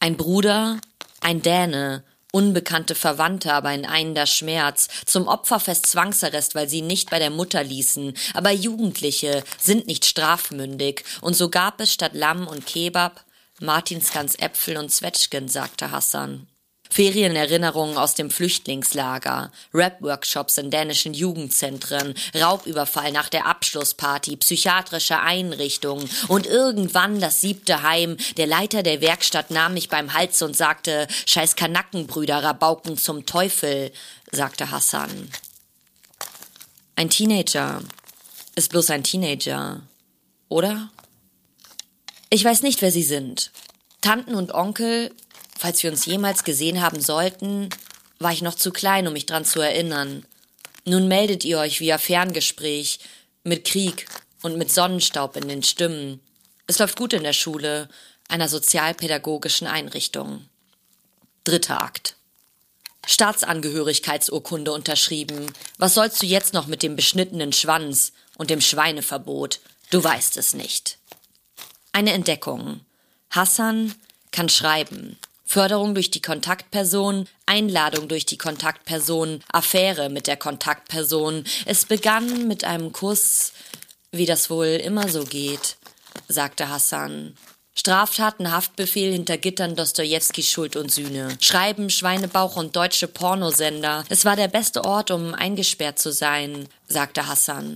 Ein 0.00 0.16
Bruder, 0.16 0.80
ein 1.20 1.42
Däne, 1.42 2.04
unbekannte 2.32 2.94
Verwandte, 2.94 3.52
aber 3.52 3.68
ein 3.68 3.86
einender 3.86 4.26
Schmerz, 4.26 4.88
zum 5.06 5.28
Opferfest 5.28 5.86
Zwangsarrest, 5.86 6.54
weil 6.54 6.68
sie 6.68 6.82
nicht 6.82 7.10
bei 7.10 7.18
der 7.18 7.30
Mutter 7.30 7.62
ließen, 7.62 8.14
aber 8.34 8.50
Jugendliche 8.50 9.44
sind 9.58 9.86
nicht 9.86 10.04
strafmündig, 10.04 11.04
und 11.20 11.34
so 11.34 11.48
gab 11.48 11.80
es 11.80 11.92
statt 11.92 12.12
Lamm 12.14 12.46
und 12.46 12.66
Kebab 12.66 13.24
Martinsgans 13.60 14.36
Äpfel 14.36 14.76
und 14.76 14.90
Zwetschgen, 14.90 15.48
sagte 15.48 15.90
Hassan. 15.90 16.46
Ferienerinnerungen 16.90 17.96
aus 17.96 18.14
dem 18.14 18.30
Flüchtlingslager, 18.30 19.50
Rap-Workshops 19.74 20.58
in 20.58 20.70
dänischen 20.70 21.14
Jugendzentren, 21.14 22.14
Raubüberfall 22.34 23.12
nach 23.12 23.28
der 23.28 23.46
Abschlussparty, 23.46 24.36
psychiatrische 24.36 25.20
Einrichtungen 25.20 26.08
und 26.28 26.46
irgendwann 26.46 27.20
das 27.20 27.40
siebte 27.40 27.82
Heim. 27.82 28.16
Der 28.36 28.46
Leiter 28.46 28.82
der 28.82 29.00
Werkstatt 29.00 29.50
nahm 29.50 29.74
mich 29.74 29.88
beim 29.88 30.14
Hals 30.14 30.40
und 30.42 30.56
sagte, 30.56 31.06
scheiß 31.26 31.56
Kanackenbrüder, 31.56 32.42
Rabauken 32.42 32.96
zum 32.96 33.26
Teufel, 33.26 33.92
sagte 34.30 34.70
Hassan. 34.70 35.30
Ein 36.96 37.10
Teenager 37.10 37.80
ist 38.56 38.70
bloß 38.70 38.90
ein 38.90 39.04
Teenager, 39.04 39.82
oder? 40.48 40.90
Ich 42.30 42.44
weiß 42.44 42.62
nicht, 42.62 42.82
wer 42.82 42.90
sie 42.90 43.04
sind. 43.04 43.52
Tanten 44.00 44.34
und 44.34 44.52
Onkel 44.52 45.14
Falls 45.58 45.82
wir 45.82 45.90
uns 45.90 46.06
jemals 46.06 46.44
gesehen 46.44 46.80
haben 46.80 47.00
sollten, 47.00 47.68
war 48.20 48.32
ich 48.32 48.42
noch 48.42 48.54
zu 48.54 48.70
klein, 48.70 49.08
um 49.08 49.12
mich 49.12 49.26
dran 49.26 49.44
zu 49.44 49.60
erinnern. 49.60 50.24
Nun 50.84 51.08
meldet 51.08 51.44
ihr 51.44 51.58
euch 51.58 51.80
via 51.80 51.98
Ferngespräch, 51.98 53.00
mit 53.42 53.64
Krieg 53.64 54.06
und 54.42 54.56
mit 54.56 54.70
Sonnenstaub 54.70 55.34
in 55.34 55.48
den 55.48 55.64
Stimmen. 55.64 56.20
Es 56.68 56.78
läuft 56.78 56.96
gut 56.96 57.12
in 57.12 57.24
der 57.24 57.32
Schule, 57.32 57.88
einer 58.28 58.48
sozialpädagogischen 58.48 59.66
Einrichtung. 59.66 60.44
Dritter 61.42 61.82
Akt. 61.82 62.14
Staatsangehörigkeitsurkunde 63.06 64.70
unterschrieben. 64.70 65.52
Was 65.76 65.94
sollst 65.94 66.22
du 66.22 66.26
jetzt 66.26 66.54
noch 66.54 66.68
mit 66.68 66.84
dem 66.84 66.94
beschnittenen 66.94 67.52
Schwanz 67.52 68.12
und 68.36 68.50
dem 68.50 68.60
Schweineverbot? 68.60 69.58
Du 69.90 70.04
weißt 70.04 70.36
es 70.36 70.54
nicht. 70.54 70.98
Eine 71.90 72.12
Entdeckung. 72.12 72.80
Hassan 73.30 73.94
kann 74.30 74.48
schreiben. 74.48 75.18
Förderung 75.50 75.94
durch 75.94 76.10
die 76.10 76.20
Kontaktperson, 76.20 77.26
Einladung 77.46 78.06
durch 78.06 78.26
die 78.26 78.36
Kontaktperson, 78.36 79.40
Affäre 79.50 80.10
mit 80.10 80.26
der 80.26 80.36
Kontaktperson. 80.36 81.44
Es 81.64 81.86
begann 81.86 82.46
mit 82.46 82.64
einem 82.64 82.92
Kuss, 82.92 83.54
wie 84.12 84.26
das 84.26 84.50
wohl 84.50 84.66
immer 84.66 85.08
so 85.08 85.24
geht, 85.24 85.78
sagte 86.28 86.68
Hassan. 86.68 87.34
Straftaten, 87.74 88.52
Haftbefehl 88.52 89.10
hinter 89.10 89.38
Gittern 89.38 89.74
Dostojewski 89.74 90.42
Schuld 90.42 90.76
und 90.76 90.92
Sühne. 90.92 91.38
Schreiben, 91.40 91.88
Schweinebauch 91.88 92.56
und 92.56 92.76
deutsche 92.76 93.08
Pornosender. 93.08 94.04
Es 94.10 94.26
war 94.26 94.36
der 94.36 94.48
beste 94.48 94.84
Ort, 94.84 95.10
um 95.10 95.32
eingesperrt 95.32 95.98
zu 95.98 96.12
sein, 96.12 96.68
sagte 96.88 97.26
Hassan. 97.26 97.72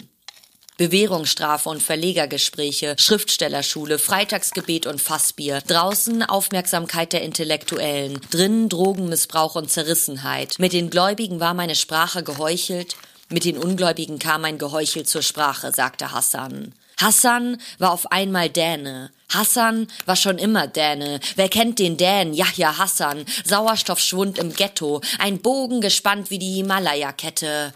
Bewährungsstrafe 0.83 1.69
und 1.69 1.81
Verlegergespräche, 1.81 2.97
Schriftstellerschule, 2.99 4.01
Freitagsgebet 4.01 4.89
und 4.89 5.01
Fassbier, 5.01 5.61
draußen 5.65 6.25
Aufmerksamkeit 6.25 7.13
der 7.13 7.23
Intellektuellen, 7.23 8.21
drinnen 8.33 8.69
Drogenmissbrauch 8.69 9.55
und 9.55 9.71
Zerrissenheit. 9.71 10.57
Mit 10.59 10.73
den 10.73 10.91
Gläubigen 10.91 11.39
war 11.39 11.55
meine 11.55 11.77
Sprache 11.77 12.25
geheuchelt, 12.25 12.97
mit 13.29 13.45
den 13.45 13.59
Ungläubigen 13.59 14.19
kam 14.19 14.45
ein 14.45 14.59
Geheuchel 14.59 15.07
zur 15.07 15.23
Sprache, 15.23 15.71
sagte 15.71 16.11
Hassan. 16.11 16.75
Hassan 17.01 17.59
war 17.79 17.93
auf 17.93 18.11
einmal 18.11 18.51
Däne. 18.51 19.13
Hassan 19.33 19.87
war 20.05 20.17
schon 20.17 20.39
immer 20.39 20.67
Däne. 20.67 21.21
Wer 21.37 21.49
kennt 21.49 21.79
den 21.79 21.97
Dänen? 21.97 22.35
Yahya 22.35 22.79
Hassan. 22.79 23.25
Sauerstoffschwund 23.45 24.37
im 24.37 24.53
Ghetto. 24.53 25.01
Ein 25.21 25.39
Bogen 25.39 25.81
gespannt 25.81 26.31
wie 26.31 26.41
die 26.41 26.55
Himalaya-Kette, 26.55 27.73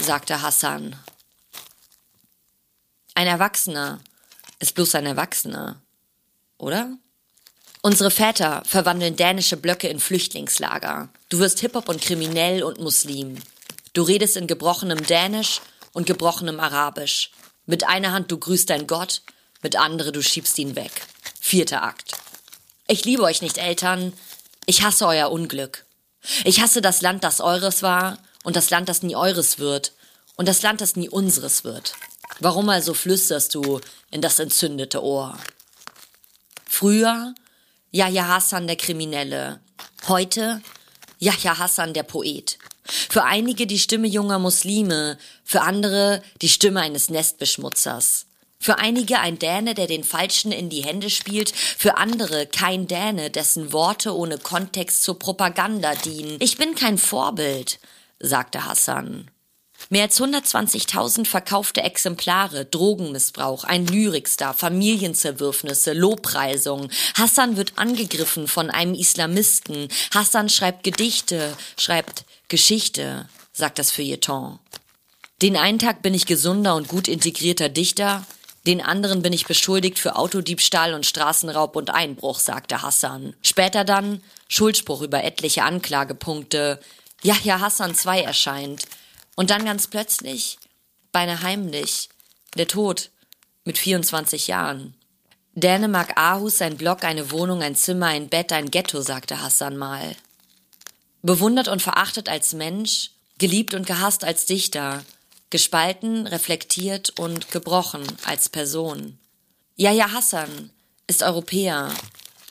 sagte 0.00 0.42
Hassan. 0.42 0.96
Ein 3.18 3.26
Erwachsener 3.26 3.98
ist 4.60 4.76
bloß 4.76 4.94
ein 4.94 5.04
Erwachsener, 5.04 5.82
oder? 6.56 6.96
Unsere 7.82 8.12
Väter 8.12 8.62
verwandeln 8.64 9.16
dänische 9.16 9.56
Blöcke 9.56 9.88
in 9.88 9.98
Flüchtlingslager. 9.98 11.08
Du 11.28 11.40
wirst 11.40 11.58
Hip-Hop 11.58 11.88
und 11.88 12.00
kriminell 12.00 12.62
und 12.62 12.78
Muslim. 12.78 13.42
Du 13.92 14.02
redest 14.02 14.36
in 14.36 14.46
gebrochenem 14.46 15.04
Dänisch 15.04 15.60
und 15.92 16.06
gebrochenem 16.06 16.60
Arabisch. 16.60 17.32
Mit 17.66 17.88
einer 17.88 18.12
Hand 18.12 18.30
du 18.30 18.38
grüßt 18.38 18.70
dein 18.70 18.86
Gott, 18.86 19.22
mit 19.62 19.74
andere 19.74 20.12
du 20.12 20.22
schiebst 20.22 20.56
ihn 20.56 20.76
weg. 20.76 20.92
Vierter 21.40 21.82
Akt. 21.82 22.12
Ich 22.86 23.04
liebe 23.04 23.24
euch 23.24 23.42
nicht, 23.42 23.58
Eltern. 23.58 24.12
Ich 24.64 24.82
hasse 24.82 25.08
euer 25.08 25.32
Unglück. 25.32 25.86
Ich 26.44 26.60
hasse 26.60 26.80
das 26.80 27.02
Land, 27.02 27.24
das 27.24 27.40
eures 27.40 27.82
war 27.82 28.18
und 28.44 28.54
das 28.54 28.70
Land, 28.70 28.88
das 28.88 29.02
nie 29.02 29.16
eures 29.16 29.58
wird 29.58 29.92
und 30.36 30.46
das 30.46 30.62
Land, 30.62 30.80
das 30.80 30.94
nie 30.94 31.08
unseres 31.08 31.64
wird. 31.64 31.94
Warum 32.40 32.68
also 32.68 32.94
flüsterst 32.94 33.54
du 33.54 33.80
in 34.10 34.20
das 34.20 34.38
entzündete 34.38 35.02
Ohr? 35.02 35.36
Früher 36.66 37.34
Yahya 37.90 38.28
Hassan 38.28 38.66
der 38.66 38.76
Kriminelle, 38.76 39.60
heute 40.06 40.62
Yahya 41.18 41.58
Hassan 41.58 41.94
der 41.94 42.04
Poet. 42.04 42.58
Für 42.84 43.24
einige 43.24 43.66
die 43.66 43.78
Stimme 43.78 44.06
junger 44.06 44.38
Muslime, 44.38 45.18
für 45.44 45.62
andere 45.62 46.22
die 46.40 46.48
Stimme 46.48 46.80
eines 46.80 47.10
Nestbeschmutzers. 47.10 48.26
Für 48.60 48.78
einige 48.78 49.20
ein 49.20 49.38
Däne, 49.38 49.74
der 49.74 49.86
den 49.86 50.04
Falschen 50.04 50.52
in 50.52 50.68
die 50.68 50.84
Hände 50.84 51.10
spielt, 51.10 51.50
für 51.50 51.96
andere 51.96 52.46
kein 52.46 52.88
Däne, 52.88 53.30
dessen 53.30 53.72
Worte 53.72 54.16
ohne 54.16 54.38
Kontext 54.38 55.02
zur 55.02 55.18
Propaganda 55.18 55.94
dienen. 55.94 56.36
Ich 56.40 56.56
bin 56.56 56.74
kein 56.74 56.98
Vorbild, 56.98 57.78
sagte 58.18 58.64
Hassan. 58.64 59.30
Mehr 59.90 60.02
als 60.02 60.20
120.000 60.20 61.26
verkaufte 61.26 61.82
Exemplare, 61.82 62.66
Drogenmissbrauch, 62.66 63.64
ein 63.64 63.86
Lyrikstar, 63.86 64.52
Familienzerwürfnisse, 64.52 65.94
Lobpreisungen. 65.94 66.90
Hassan 67.14 67.56
wird 67.56 67.72
angegriffen 67.76 68.48
von 68.48 68.70
einem 68.70 68.94
Islamisten. 68.94 69.88
Hassan 70.12 70.50
schreibt 70.50 70.84
Gedichte, 70.84 71.56
schreibt 71.78 72.24
Geschichte, 72.48 73.28
sagt 73.52 73.78
das 73.78 73.90
Feuilleton. 73.90 74.58
Den 75.40 75.56
einen 75.56 75.78
Tag 75.78 76.02
bin 76.02 76.12
ich 76.12 76.26
gesunder 76.26 76.74
und 76.74 76.88
gut 76.88 77.08
integrierter 77.08 77.70
Dichter, 77.70 78.26
den 78.66 78.82
anderen 78.82 79.22
bin 79.22 79.32
ich 79.32 79.46
beschuldigt 79.46 79.98
für 79.98 80.16
Autodiebstahl 80.16 80.92
und 80.92 81.06
Straßenraub 81.06 81.74
und 81.74 81.88
Einbruch, 81.88 82.38
sagte 82.38 82.82
Hassan. 82.82 83.34
Später 83.40 83.84
dann 83.84 84.22
Schuldspruch 84.48 85.00
über 85.00 85.24
etliche 85.24 85.62
Anklagepunkte. 85.62 86.78
Yahya 87.22 87.60
Hassan 87.60 87.94
2 87.94 88.20
erscheint. 88.20 88.84
Und 89.38 89.50
dann 89.50 89.64
ganz 89.64 89.86
plötzlich, 89.86 90.58
beinahe 91.12 91.42
heimlich, 91.42 92.08
der 92.56 92.66
Tod 92.66 93.12
mit 93.62 93.78
24 93.78 94.48
Jahren. 94.48 94.94
Dänemark 95.54 96.18
Aarhus, 96.18 96.60
ein 96.60 96.76
Block, 96.76 97.04
eine 97.04 97.30
Wohnung, 97.30 97.62
ein 97.62 97.76
Zimmer, 97.76 98.06
ein 98.06 98.28
Bett, 98.28 98.50
ein 98.50 98.68
Ghetto, 98.68 99.00
sagte 99.00 99.40
Hassan 99.40 99.76
mal. 99.76 100.16
Bewundert 101.22 101.68
und 101.68 101.80
verachtet 101.80 102.28
als 102.28 102.52
Mensch, 102.52 103.12
geliebt 103.38 103.74
und 103.74 103.86
gehasst 103.86 104.24
als 104.24 104.46
Dichter, 104.46 105.04
gespalten, 105.50 106.26
reflektiert 106.26 107.10
und 107.10 107.52
gebrochen 107.52 108.02
als 108.24 108.48
Person. 108.48 109.20
Yahya 109.76 110.14
Hassan 110.14 110.70
ist 111.06 111.22
Europäer 111.22 111.94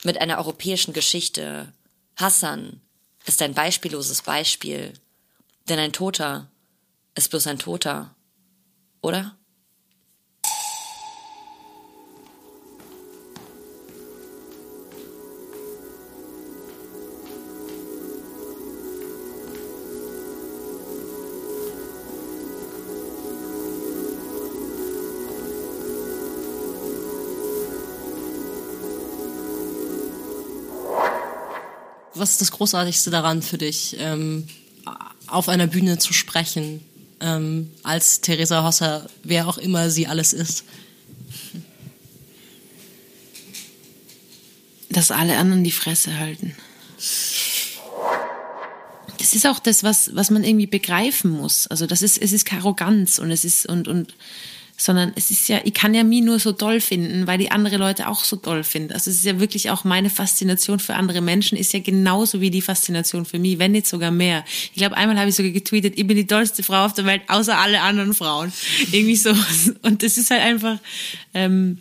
mit 0.04 0.22
einer 0.22 0.38
europäischen 0.38 0.94
Geschichte. 0.94 1.70
Hassan 2.16 2.80
ist 3.26 3.42
ein 3.42 3.52
beispielloses 3.52 4.22
Beispiel, 4.22 4.94
denn 5.68 5.78
ein 5.78 5.92
Toter 5.92 6.48
ist 7.18 7.30
bloß 7.30 7.48
ein 7.48 7.58
Toter, 7.58 8.14
oder? 9.02 9.34
Was 32.14 32.32
ist 32.32 32.40
das 32.40 32.50
Großartigste 32.52 33.10
daran 33.10 33.42
für 33.42 33.58
dich, 33.58 33.96
ähm, 33.98 34.48
auf 35.26 35.48
einer 35.48 35.66
Bühne 35.66 35.98
zu 35.98 36.12
sprechen? 36.12 36.84
Ähm, 37.20 37.70
als 37.82 38.20
Theresa 38.20 38.64
Hosser, 38.64 39.08
wer 39.22 39.48
auch 39.48 39.58
immer 39.58 39.90
sie 39.90 40.06
alles 40.06 40.32
ist. 40.32 40.64
Dass 44.90 45.10
alle 45.10 45.36
anderen 45.36 45.64
die 45.64 45.70
Fresse 45.70 46.18
halten. 46.18 46.56
das 49.18 49.34
ist 49.34 49.46
auch 49.46 49.58
das, 49.58 49.82
was, 49.82 50.14
was 50.14 50.30
man 50.30 50.44
irgendwie 50.44 50.66
begreifen 50.66 51.30
muss. 51.30 51.66
Also 51.66 51.86
das 51.86 52.02
ist, 52.02 52.16
es 52.18 52.32
ist 52.32 52.50
Arroganz 52.52 53.18
und 53.18 53.30
es 53.30 53.44
ist, 53.44 53.66
und, 53.66 53.88
und, 53.88 54.14
sondern 54.80 55.12
es 55.16 55.32
ist 55.32 55.48
ja, 55.48 55.58
ich 55.64 55.74
kann 55.74 55.92
ja 55.92 56.04
mich 56.04 56.22
nur 56.22 56.38
so 56.38 56.52
toll 56.52 56.80
finden, 56.80 57.26
weil 57.26 57.36
die 57.36 57.50
andere 57.50 57.78
Leute 57.78 58.08
auch 58.08 58.22
so 58.22 58.36
toll 58.36 58.62
finden. 58.62 58.92
Also 58.92 59.10
es 59.10 59.18
ist 59.18 59.24
ja 59.24 59.40
wirklich 59.40 59.70
auch 59.70 59.82
meine 59.82 60.08
Faszination 60.08 60.78
für 60.78 60.94
andere 60.94 61.20
Menschen 61.20 61.58
ist 61.58 61.72
ja 61.72 61.80
genauso 61.80 62.40
wie 62.40 62.50
die 62.50 62.62
Faszination 62.62 63.24
für 63.24 63.40
mich, 63.40 63.58
wenn 63.58 63.72
nicht 63.72 63.88
sogar 63.88 64.12
mehr. 64.12 64.44
Ich 64.72 64.78
glaube, 64.78 64.96
einmal 64.96 65.18
habe 65.18 65.30
ich 65.30 65.34
sogar 65.34 65.50
getweetet, 65.50 65.94
ich 65.98 66.06
bin 66.06 66.16
die 66.16 66.28
tollste 66.28 66.62
Frau 66.62 66.84
auf 66.84 66.92
der 66.92 67.06
Welt, 67.06 67.22
außer 67.26 67.58
alle 67.58 67.80
anderen 67.80 68.14
Frauen. 68.14 68.52
Irgendwie 68.92 69.16
so. 69.16 69.34
Und 69.82 70.04
das 70.04 70.16
ist 70.16 70.30
halt 70.30 70.42
einfach, 70.42 70.78
ähm, 71.34 71.78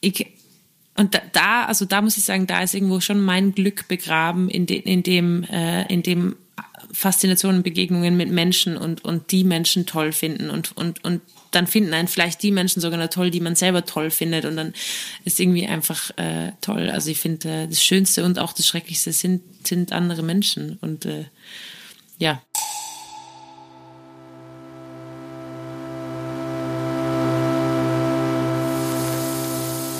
ich, 0.00 0.26
und 0.96 1.20
da, 1.32 1.64
also 1.64 1.84
da 1.84 2.00
muss 2.00 2.16
ich 2.16 2.24
sagen, 2.24 2.46
da 2.46 2.62
ist 2.62 2.74
irgendwo 2.74 3.00
schon 3.00 3.20
mein 3.20 3.54
Glück 3.56 3.88
begraben 3.88 4.48
in, 4.48 4.66
de, 4.66 4.78
in 4.78 5.02
dem, 5.02 5.42
äh, 5.44 5.92
in 5.92 6.04
dem 6.04 6.36
Faszinationen, 6.92 7.64
Begegnungen 7.64 8.16
mit 8.16 8.30
Menschen 8.30 8.76
und, 8.76 9.04
und 9.04 9.32
die 9.32 9.42
Menschen 9.42 9.86
toll 9.86 10.12
finden 10.12 10.48
und, 10.48 10.76
und, 10.76 11.02
und 11.04 11.22
dann 11.50 11.66
finden 11.66 11.94
einen 11.94 12.08
vielleicht 12.08 12.42
die 12.42 12.50
Menschen 12.50 12.80
sogar 12.80 12.98
noch 12.98 13.08
toll, 13.08 13.30
die 13.30 13.40
man 13.40 13.56
selber 13.56 13.84
toll 13.84 14.10
findet 14.10 14.44
und 14.44 14.56
dann 14.56 14.72
ist 15.24 15.40
irgendwie 15.40 15.66
einfach 15.66 16.10
äh, 16.16 16.52
toll. 16.60 16.90
Also 16.90 17.10
ich 17.10 17.18
finde, 17.18 17.48
äh, 17.48 17.66
das 17.66 17.82
Schönste 17.82 18.24
und 18.24 18.38
auch 18.38 18.52
das 18.52 18.66
Schrecklichste 18.66 19.12
sind, 19.12 19.42
sind 19.66 19.92
andere 19.92 20.22
Menschen 20.22 20.78
und 20.80 21.06
äh, 21.06 21.24
ja. 22.18 22.42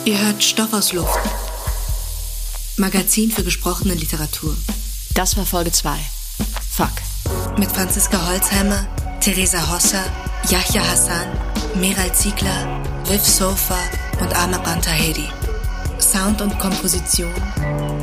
Ihr 0.04 0.18
hört 0.18 0.42
Stoff 0.42 0.72
aus 0.72 0.92
Luft. 0.92 1.20
Magazin 2.76 3.30
für 3.30 3.44
gesprochene 3.44 3.94
Literatur. 3.94 4.56
Das 5.14 5.36
war 5.36 5.44
Folge 5.44 5.70
2. 5.70 5.98
Fuck. 6.70 6.92
Mit 7.58 7.70
Franziska 7.70 8.26
Holzheimer, 8.26 8.88
Theresa 9.20 9.60
Hosser, 9.70 10.02
Yahya 10.48 10.80
Hassan, 10.80 11.28
Meral 11.74 12.10
Ziegler, 12.14 12.82
Viv 13.04 13.20
Sofa 13.20 13.78
und 14.18 14.34
Amar 14.34 14.62
Bantahedi. 14.62 15.28
Sound 15.98 16.40
und 16.40 16.58
Komposition 16.58 17.30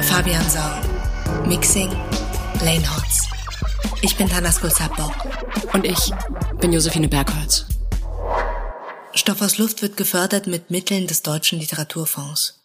Fabian 0.01 0.47
Saul. 0.47 0.79
Mixing 1.47 1.89
Lane 2.63 2.87
Hotz. 2.95 3.27
Ich 4.03 4.15
bin 4.15 4.29
Tanas 4.29 4.61
Kulsabbo. 4.61 5.11
Und 5.73 5.85
ich 5.85 6.13
bin 6.61 6.71
Josephine 6.71 7.07
Bergholz. 7.07 7.65
Stoff 9.15 9.41
aus 9.41 9.57
Luft 9.57 9.81
wird 9.81 9.97
gefördert 9.97 10.45
mit 10.45 10.69
Mitteln 10.69 11.07
des 11.07 11.23
Deutschen 11.23 11.57
Literaturfonds. 11.57 12.56